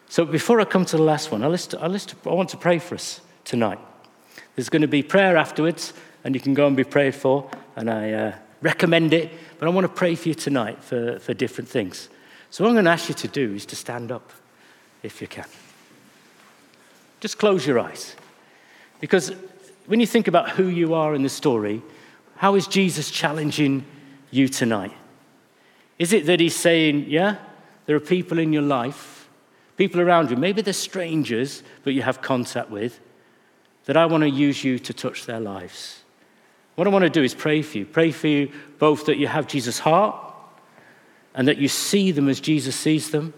So 0.09 0.25
before 0.25 0.61
I 0.61 0.65
come 0.65 0.85
to 0.87 0.97
the 0.97 1.05
last 1.05 1.31
one, 1.31 1.45
I, 1.45 1.47
list, 1.47 1.77
I, 1.77 1.87
list, 1.87 2.17
I 2.27 2.31
want 2.31 2.49
to 2.49 2.57
pray 2.57 2.81
for 2.81 2.97
us 2.97 3.21
tonight. 3.45 3.79
There's 4.55 4.69
going 4.69 4.83
to 4.83 4.89
be 4.89 5.03
prayer 5.03 5.37
afterwards, 5.37 5.93
and 6.25 6.35
you 6.35 6.41
can 6.41 6.55
go 6.55 6.67
and 6.67 6.77
be 6.77 6.85
prayed 6.85 7.15
for, 7.15 7.51
and 7.77 7.91
I 7.91 8.13
uh, 8.13 8.35
recommend 8.61 9.13
it. 9.13 9.31
But 9.59 9.69
I 9.69 9.71
want 9.71 9.87
to 9.87 9.93
pray 9.93 10.15
for 10.15 10.29
you 10.29 10.35
tonight 10.35 10.83
for, 10.83 11.19
for 11.21 11.35
different 11.35 11.69
things. 11.69 12.09
So 12.51 12.65
what 12.65 12.71
I'm 12.71 12.75
going 12.75 12.85
to 12.85 12.91
ask 12.91 13.09
you 13.09 13.15
to 13.15 13.29
do 13.29 13.55
is 13.55 13.65
to 13.67 13.77
stand 13.77 14.13
up, 14.13 14.31
if 15.03 15.23
you 15.23 15.27
can. 15.27 15.47
Just 17.21 17.39
close 17.39 17.67
your 17.67 17.79
eyes. 17.79 18.15
Because 19.01 19.33
when 19.87 20.01
you 20.01 20.07
think 20.07 20.29
about 20.29 20.51
who 20.51 20.67
you 20.67 20.95
are 20.95 21.15
in 21.15 21.23
the 21.23 21.29
story, 21.29 21.83
how 22.37 22.55
is 22.57 22.67
Jesus 22.67 23.11
challenging 23.11 23.85
you 24.31 24.49
tonight? 24.49 24.93
Is 25.99 26.13
it 26.13 26.27
that 26.27 26.41
he's 26.41 26.57
saying, 26.57 27.07
yeah, 27.09 27.37
there 27.87 27.97
are 27.97 28.01
people 28.01 28.39
in 28.39 28.53
your 28.53 28.63
life, 28.63 29.29
people 29.77 30.01
around 30.01 30.31
you, 30.31 30.37
maybe 30.37 30.63
they're 30.63 30.73
strangers, 30.73 31.63
but 31.85 31.95
you 31.95 32.03
have 32.03 32.21
contact 32.21 32.71
with, 32.71 33.01
that 33.85 33.97
I 33.97 34.07
want 34.07 34.23
to 34.23 34.31
use 34.31 34.63
you 34.63 34.79
to 34.79 34.93
touch 34.93 35.27
their 35.27 35.41
lives? 35.41 36.03
What 36.75 36.87
I 36.87 36.91
want 36.91 37.05
to 37.05 37.11
do 37.11 37.23
is 37.23 37.35
pray 37.35 37.63
for 37.63 37.79
you. 37.79 37.87
Pray 37.87 38.11
for 38.11 38.29
you 38.29 38.51
both 38.79 39.07
that 39.07 39.19
you 39.19 39.27
have 39.27 39.47
Jesus' 39.47 39.79
heart 39.79 40.17
and 41.35 41.49
that 41.49 41.59
you 41.59 41.69
see 41.69 42.13
them 42.13 42.29
as 42.29 42.41
Jesus 42.41 42.77
sees 42.77 43.11
them 43.11 43.35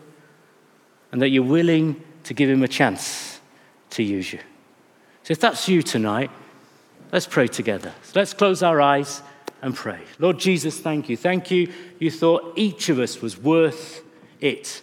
and 1.12 1.20
that 1.22 1.28
you're 1.28 1.42
willing 1.42 2.02
to 2.24 2.34
give 2.34 2.48
him 2.48 2.62
a 2.62 2.68
chance 2.68 3.40
to 3.90 4.02
use 4.02 4.32
you. 4.32 4.40
So 5.22 5.32
if 5.32 5.40
that's 5.40 5.68
you 5.68 5.82
tonight, 5.82 6.30
let's 7.12 7.26
pray 7.26 7.48
together. 7.48 7.92
So 8.02 8.12
let's 8.14 8.34
close 8.34 8.62
our 8.62 8.80
eyes 8.80 9.22
and 9.62 9.74
pray. 9.74 10.00
Lord 10.18 10.38
Jesus, 10.38 10.78
thank 10.78 11.08
you. 11.08 11.16
Thank 11.16 11.50
you. 11.50 11.72
You 11.98 12.10
thought 12.10 12.52
each 12.56 12.88
of 12.88 12.98
us 12.98 13.22
was 13.22 13.38
worth 13.38 14.02
it, 14.40 14.82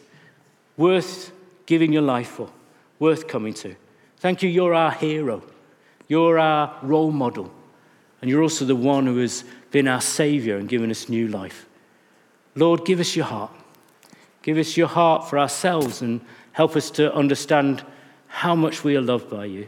worth 0.76 1.32
giving 1.66 1.94
your 1.94 2.02
life 2.02 2.30
for, 2.30 2.50
worth 2.98 3.28
coming 3.28 3.54
to. 3.56 3.76
Thank 4.22 4.44
you. 4.44 4.50
You're 4.50 4.76
our 4.76 4.92
hero, 4.92 5.42
you're 6.08 6.38
our 6.38 6.78
role 6.84 7.12
model, 7.12 7.52
and 8.22 8.30
you're 8.30 8.44
also 8.44 8.66
the 8.66 8.76
one 8.76 9.08
who 9.08 9.18
has 9.18 9.44
been 9.72 9.88
our 9.88 10.00
Savior 10.00 10.58
and 10.58 10.70
given 10.70 10.92
us 10.92 11.10
new 11.10 11.28
life. 11.28 11.66
Lord, 12.54 12.86
give 12.86 13.00
us 13.00 13.16
your 13.16 13.26
heart. 13.26 13.50
Give 14.44 14.60
us 14.60 14.78
your 14.78 14.90
heart 14.90 15.28
for 15.28 15.40
ourselves 15.40 16.04
and 16.04 16.22
help 16.52 16.76
us 16.76 16.92
to 16.92 17.12
understand 17.16 17.84
how 18.28 18.54
much 18.56 18.84
we 18.84 18.96
are 18.96 19.02
loved 19.02 19.28
by 19.28 19.46
you. 19.46 19.68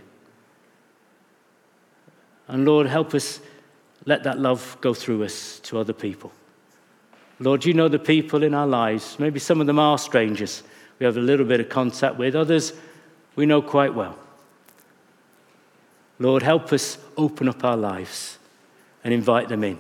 And 2.47 2.63
Lord, 2.63 2.85
help 2.85 3.15
us 3.15 3.39
let 4.05 4.21
that 4.23 4.37
love 4.37 4.77
go 4.81 4.93
through 4.93 5.23
us 5.23 5.61
to 5.61 5.79
other 5.79 5.93
people. 5.93 6.31
Lord, 7.39 7.65
you 7.65 7.73
know 7.73 7.87
the 7.87 7.97
people 7.97 8.43
in 8.43 8.53
our 8.53 8.67
lives. 8.67 9.17
Maybe 9.17 9.39
some 9.39 9.61
of 9.61 9.65
them 9.65 9.79
are 9.79 9.97
strangers 9.97 10.61
we 10.99 11.07
have 11.07 11.17
a 11.17 11.21
little 11.21 11.45
bit 11.47 11.59
of 11.59 11.69
contact 11.69 12.17
with, 12.17 12.35
others 12.35 12.73
we 13.35 13.47
know 13.47 13.59
quite 13.59 13.95
well. 13.95 14.19
Lord, 16.23 16.41
help 16.41 16.71
us 16.71 16.97
open 17.17 17.49
up 17.49 17.65
our 17.65 17.75
lives 17.75 18.37
and 19.03 19.13
invite 19.13 19.49
them 19.49 19.61
in, 19.61 19.77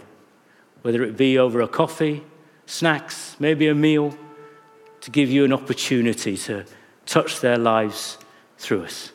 whether 0.81 1.01
it 1.01 1.15
be 1.15 1.39
over 1.39 1.61
a 1.61 1.69
coffee, 1.69 2.21
snacks, 2.65 3.37
maybe 3.39 3.69
a 3.69 3.73
meal, 3.73 4.13
to 4.99 5.09
give 5.09 5.29
you 5.29 5.45
an 5.45 5.53
opportunity 5.53 6.35
to 6.35 6.65
touch 7.05 7.39
their 7.39 7.57
lives 7.57 8.17
through 8.57 8.83
us. 8.83 9.13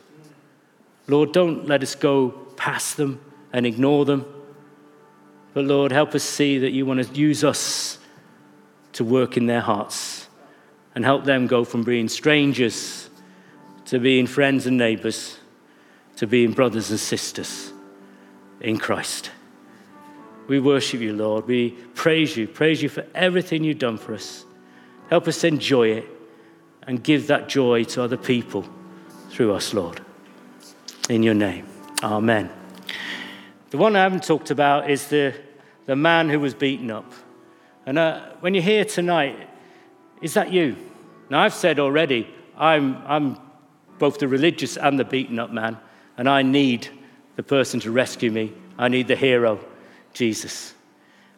Lord, 1.06 1.32
don't 1.32 1.66
let 1.66 1.82
us 1.82 1.94
go 1.94 2.30
past 2.56 2.96
them 2.96 3.20
and 3.52 3.66
ignore 3.66 4.06
them. 4.06 4.24
But 5.52 5.66
Lord, 5.66 5.92
help 5.92 6.14
us 6.14 6.24
see 6.24 6.56
that 6.60 6.70
you 6.70 6.86
want 6.86 7.06
to 7.06 7.14
use 7.14 7.44
us 7.44 7.98
to 8.94 9.04
work 9.04 9.36
in 9.36 9.44
their 9.44 9.60
hearts 9.60 10.28
and 10.94 11.04
help 11.04 11.24
them 11.24 11.46
go 11.46 11.64
from 11.64 11.82
being 11.82 12.08
strangers 12.08 13.10
to 13.84 13.98
being 13.98 14.26
friends 14.26 14.66
and 14.66 14.78
neighbors 14.78 15.37
to 16.18 16.26
being 16.26 16.50
brothers 16.50 16.90
and 16.90 16.98
sisters 16.98 17.72
in 18.60 18.76
Christ. 18.76 19.30
We 20.48 20.58
worship 20.58 21.00
you, 21.00 21.12
Lord. 21.12 21.46
We 21.46 21.70
praise 21.94 22.36
you. 22.36 22.48
Praise 22.48 22.82
you 22.82 22.88
for 22.88 23.06
everything 23.14 23.62
you've 23.62 23.78
done 23.78 23.98
for 23.98 24.14
us. 24.14 24.44
Help 25.10 25.28
us 25.28 25.44
enjoy 25.44 25.90
it 25.90 26.08
and 26.82 27.04
give 27.04 27.28
that 27.28 27.48
joy 27.48 27.84
to 27.84 28.02
other 28.02 28.16
people 28.16 28.68
through 29.30 29.54
us, 29.54 29.72
Lord. 29.72 30.00
In 31.08 31.22
your 31.22 31.34
name, 31.34 31.68
amen. 32.02 32.50
The 33.70 33.78
one 33.78 33.94
I 33.94 34.02
haven't 34.02 34.24
talked 34.24 34.50
about 34.50 34.90
is 34.90 35.06
the, 35.06 35.34
the 35.86 35.94
man 35.94 36.30
who 36.30 36.40
was 36.40 36.52
beaten 36.52 36.90
up. 36.90 37.12
And 37.86 37.96
uh, 37.96 38.30
when 38.40 38.54
you're 38.54 38.62
here 38.62 38.84
tonight, 38.84 39.48
is 40.20 40.34
that 40.34 40.52
you? 40.52 40.76
Now, 41.30 41.42
I've 41.42 41.54
said 41.54 41.78
already, 41.78 42.28
I'm, 42.56 42.96
I'm 43.06 43.38
both 44.00 44.18
the 44.18 44.26
religious 44.26 44.76
and 44.76 44.98
the 44.98 45.04
beaten 45.04 45.38
up 45.38 45.52
man, 45.52 45.78
and 46.18 46.28
I 46.28 46.42
need 46.42 46.88
the 47.36 47.42
person 47.42 47.80
to 47.80 47.90
rescue 47.90 48.30
me. 48.30 48.52
I 48.76 48.88
need 48.88 49.08
the 49.08 49.16
hero, 49.16 49.60
Jesus. 50.12 50.74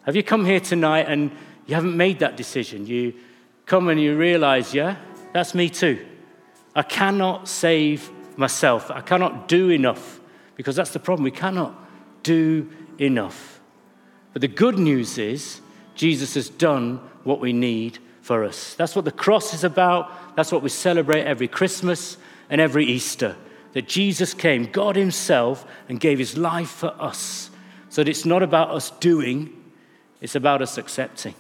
Have 0.05 0.17
you 0.17 0.23
come 0.23 0.45
here 0.45 0.59
tonight 0.59 1.07
and 1.09 1.31
you 1.67 1.75
haven't 1.75 1.97
made 1.97 2.19
that 2.21 2.37
decision? 2.37 2.87
You 2.87 3.15
come 3.67 3.89
and 3.89 4.01
you 4.01 4.17
realize, 4.17 4.75
yeah, 4.75 4.97
that's 5.33 5.55
me 5.55 5.69
too. 5.69 6.05
I 6.75 6.83
cannot 6.83 7.47
save 7.47 8.11
myself. 8.37 8.91
I 8.91 9.03
cannot 9.03 9.47
do 9.47 9.69
enough 9.69 10.19
because 10.57 10.75
that's 10.77 10.93
the 10.93 10.99
problem. 10.99 11.25
We 11.25 11.31
cannot 11.31 11.75
do 12.23 12.71
enough. 12.99 13.61
But 14.33 14.41
the 14.41 14.49
good 14.49 14.79
news 14.79 15.19
is 15.19 15.61
Jesus 15.95 16.35
has 16.35 16.49
done 16.49 16.99
what 17.25 17.41
we 17.41 17.53
need 17.53 17.99
for 18.23 18.45
us. 18.45 18.75
That's 18.75 18.97
what 18.97 19.05
the 19.05 19.13
cross 19.13 19.53
is 19.53 19.65
about. 19.65 20.37
That's 20.37 20.53
what 20.53 20.63
we 20.63 20.71
celebrate 20.71 21.25
every 21.25 21.49
Christmas 21.49 22.17
and 22.49 22.61
every 22.61 22.87
Easter. 22.87 23.37
That 23.73 23.89
Jesus 23.89 24.35
came, 24.35 24.67
God 24.67 24.97
Himself, 24.97 25.65
and 25.89 26.01
gave 26.01 26.19
His 26.19 26.37
life 26.37 26.71
for 26.71 26.95
us. 26.99 27.51
So 27.89 28.03
that 28.03 28.11
it's 28.11 28.25
not 28.25 28.43
about 28.43 28.71
us 28.71 28.91
doing, 28.91 29.57
it's 30.21 30.35
about 30.35 30.63
us 30.63 30.79
accepting. 30.79 31.35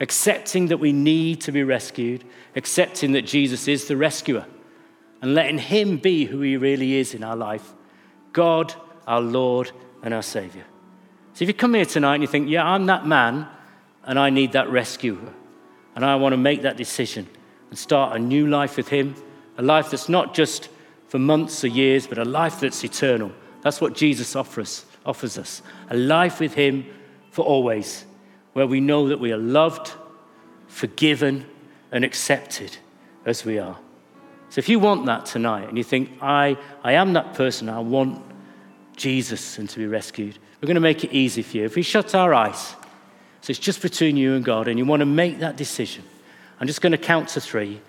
Accepting 0.00 0.68
that 0.68 0.78
we 0.78 0.92
need 0.92 1.40
to 1.42 1.52
be 1.52 1.64
rescued, 1.64 2.24
accepting 2.54 3.12
that 3.12 3.22
Jesus 3.22 3.66
is 3.66 3.88
the 3.88 3.96
rescuer, 3.96 4.46
and 5.20 5.34
letting 5.34 5.58
Him 5.58 5.96
be 5.96 6.24
who 6.24 6.40
He 6.40 6.56
really 6.56 6.94
is 6.94 7.14
in 7.14 7.24
our 7.24 7.36
life 7.36 7.74
God, 8.32 8.74
our 9.06 9.20
Lord, 9.20 9.72
and 10.02 10.14
our 10.14 10.22
Savior. 10.22 10.64
So 11.32 11.44
if 11.44 11.48
you 11.48 11.54
come 11.54 11.74
here 11.74 11.84
tonight 11.84 12.16
and 12.16 12.22
you 12.22 12.28
think, 12.28 12.48
yeah, 12.48 12.64
I'm 12.64 12.86
that 12.86 13.06
man, 13.06 13.48
and 14.04 14.18
I 14.18 14.30
need 14.30 14.52
that 14.52 14.70
rescuer, 14.70 15.34
and 15.94 16.04
I 16.04 16.16
want 16.16 16.32
to 16.32 16.36
make 16.36 16.62
that 16.62 16.76
decision 16.76 17.26
and 17.70 17.78
start 17.78 18.16
a 18.16 18.18
new 18.18 18.46
life 18.46 18.76
with 18.76 18.88
Him, 18.88 19.14
a 19.56 19.62
life 19.62 19.90
that's 19.90 20.08
not 20.08 20.34
just 20.34 20.68
for 21.08 21.18
months 21.18 21.64
or 21.64 21.68
years, 21.68 22.06
but 22.06 22.18
a 22.18 22.24
life 22.24 22.60
that's 22.60 22.84
eternal. 22.84 23.32
That's 23.62 23.80
what 23.80 23.94
Jesus 23.94 24.36
offers, 24.36 24.84
offers 25.04 25.38
us 25.38 25.62
a 25.90 25.96
life 25.96 26.40
with 26.40 26.54
Him 26.54 26.86
for 27.30 27.44
always, 27.44 28.04
where 28.52 28.66
we 28.66 28.80
know 28.80 29.08
that 29.08 29.20
we 29.20 29.32
are 29.32 29.38
loved, 29.38 29.92
forgiven, 30.68 31.46
and 31.90 32.04
accepted 32.04 32.76
as 33.24 33.44
we 33.44 33.58
are. 33.58 33.78
So 34.50 34.58
if 34.58 34.68
you 34.68 34.78
want 34.78 35.06
that 35.06 35.26
tonight 35.26 35.68
and 35.68 35.76
you 35.76 35.84
think, 35.84 36.10
I, 36.22 36.56
I 36.82 36.92
am 36.92 37.12
that 37.14 37.34
person, 37.34 37.68
I 37.68 37.80
want 37.80 38.22
Jesus 38.96 39.58
and 39.58 39.68
to 39.70 39.78
be 39.78 39.86
rescued, 39.86 40.38
we're 40.60 40.66
going 40.66 40.74
to 40.74 40.80
make 40.80 41.04
it 41.04 41.12
easy 41.12 41.42
for 41.42 41.58
you. 41.58 41.64
If 41.64 41.76
we 41.76 41.82
shut 41.82 42.14
our 42.14 42.34
eyes, 42.34 42.74
so 43.40 43.50
it's 43.50 43.58
just 43.58 43.80
between 43.82 44.16
you 44.16 44.34
and 44.34 44.44
God, 44.44 44.68
and 44.68 44.78
you 44.78 44.84
want 44.84 45.00
to 45.00 45.06
make 45.06 45.38
that 45.40 45.56
decision, 45.56 46.02
I'm 46.60 46.66
just 46.66 46.80
going 46.80 46.92
to 46.92 46.98
count 46.98 47.28
to 47.30 47.40
three. 47.40 47.80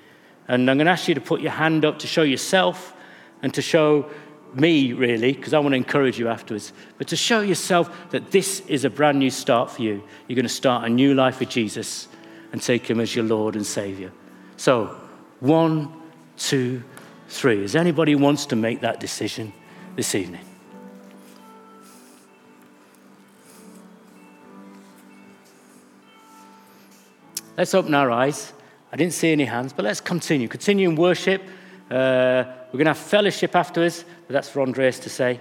And 0.47 0.70
I'm 0.70 0.78
going 0.78 0.86
to 0.86 0.91
ask 0.91 1.07
you 1.07 1.15
to 1.15 1.22
put 1.22 1.41
your 1.41 1.51
hand 1.51 1.86
up 1.86 1.99
to 1.99 2.07
show 2.07 2.24
yourself 2.24 2.93
and 3.41 3.53
to 3.53 3.61
show 3.61 4.09
me, 4.53 4.93
really, 4.93 5.33
because 5.33 5.53
I 5.53 5.59
want 5.59 5.73
to 5.73 5.77
encourage 5.77 6.17
you 6.17 6.27
afterwards, 6.27 6.73
but 6.97 7.07
to 7.09 7.15
show 7.15 7.41
yourself 7.41 8.09
that 8.11 8.31
this 8.31 8.61
is 8.61 8.83
a 8.83 8.89
brand 8.89 9.19
new 9.19 9.29
start 9.29 9.69
for 9.71 9.81
you. 9.81 10.03
You're 10.27 10.35
going 10.35 10.43
to 10.43 10.49
start 10.49 10.85
a 10.85 10.89
new 10.89 11.13
life 11.13 11.39
with 11.39 11.49
Jesus 11.49 12.07
and 12.51 12.61
take 12.61 12.89
him 12.89 12.99
as 12.99 13.15
your 13.15 13.25
Lord 13.25 13.55
and 13.55 13.65
Savior. 13.65 14.11
So, 14.57 14.99
one, 15.39 15.93
two, 16.37 16.83
three. 17.27 17.63
Is 17.63 17.75
anybody 17.75 18.13
who 18.13 18.17
wants 18.17 18.47
to 18.47 18.55
make 18.55 18.81
that 18.81 18.99
decision 18.99 19.53
this 19.95 20.15
evening? 20.15 20.45
Let's 27.55 27.73
open 27.73 27.93
our 27.93 28.09
eyes. 28.09 28.53
I 28.91 28.95
didn't 28.95 29.13
see 29.13 29.31
any 29.31 29.45
hands, 29.45 29.73
but 29.73 29.85
let's 29.85 30.01
continue. 30.01 30.47
Continue 30.47 30.89
in 30.89 30.95
worship. 30.95 31.43
Uh, 31.91 32.45
we're 32.72 32.78
going 32.78 32.86
to 32.86 32.93
have 32.93 32.97
fellowship 32.97 33.55
afterwards, 33.55 34.05
but 34.28 34.34
that's 34.34 34.49
for 34.49 34.61
Andreas 34.61 34.99
to 34.99 35.09
say. 35.09 35.39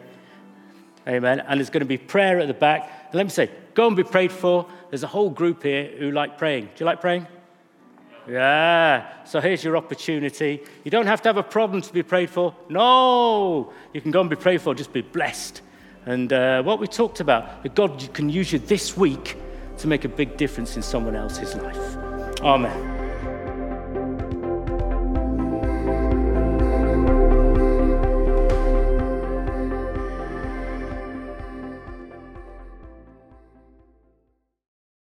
Amen. 1.06 1.40
And 1.40 1.60
there's 1.60 1.70
going 1.70 1.80
to 1.80 1.86
be 1.86 1.98
prayer 1.98 2.40
at 2.40 2.48
the 2.48 2.54
back. 2.54 2.90
And 3.06 3.14
let 3.14 3.24
me 3.24 3.30
say, 3.30 3.50
go 3.74 3.86
and 3.86 3.96
be 3.96 4.04
prayed 4.04 4.32
for. 4.32 4.66
There's 4.90 5.02
a 5.02 5.08
whole 5.08 5.30
group 5.30 5.62
here 5.62 5.90
who 5.98 6.10
like 6.10 6.38
praying. 6.38 6.64
Do 6.64 6.70
you 6.78 6.86
like 6.86 7.00
praying? 7.00 7.26
Yeah. 8.28 9.06
So 9.24 9.40
here's 9.40 9.64
your 9.64 9.76
opportunity. 9.76 10.62
You 10.84 10.90
don't 10.90 11.06
have 11.06 11.22
to 11.22 11.28
have 11.28 11.38
a 11.38 11.42
problem 11.42 11.80
to 11.82 11.92
be 11.92 12.02
prayed 12.02 12.30
for. 12.30 12.54
No. 12.68 13.72
You 13.94 14.00
can 14.00 14.10
go 14.10 14.20
and 14.20 14.28
be 14.28 14.36
prayed 14.36 14.60
for. 14.60 14.74
Just 14.74 14.92
be 14.92 15.02
blessed. 15.02 15.62
And 16.04 16.32
uh, 16.32 16.62
what 16.62 16.78
we 16.78 16.86
talked 16.86 17.20
about, 17.20 17.62
that 17.62 17.74
God 17.74 18.12
can 18.14 18.28
use 18.28 18.52
you 18.52 18.58
this 18.58 18.96
week 18.96 19.36
to 19.78 19.86
make 19.86 20.04
a 20.04 20.08
big 20.08 20.36
difference 20.36 20.76
in 20.76 20.82
someone 20.82 21.16
else's 21.16 21.54
life. 21.54 21.96
Amen. 22.42 22.97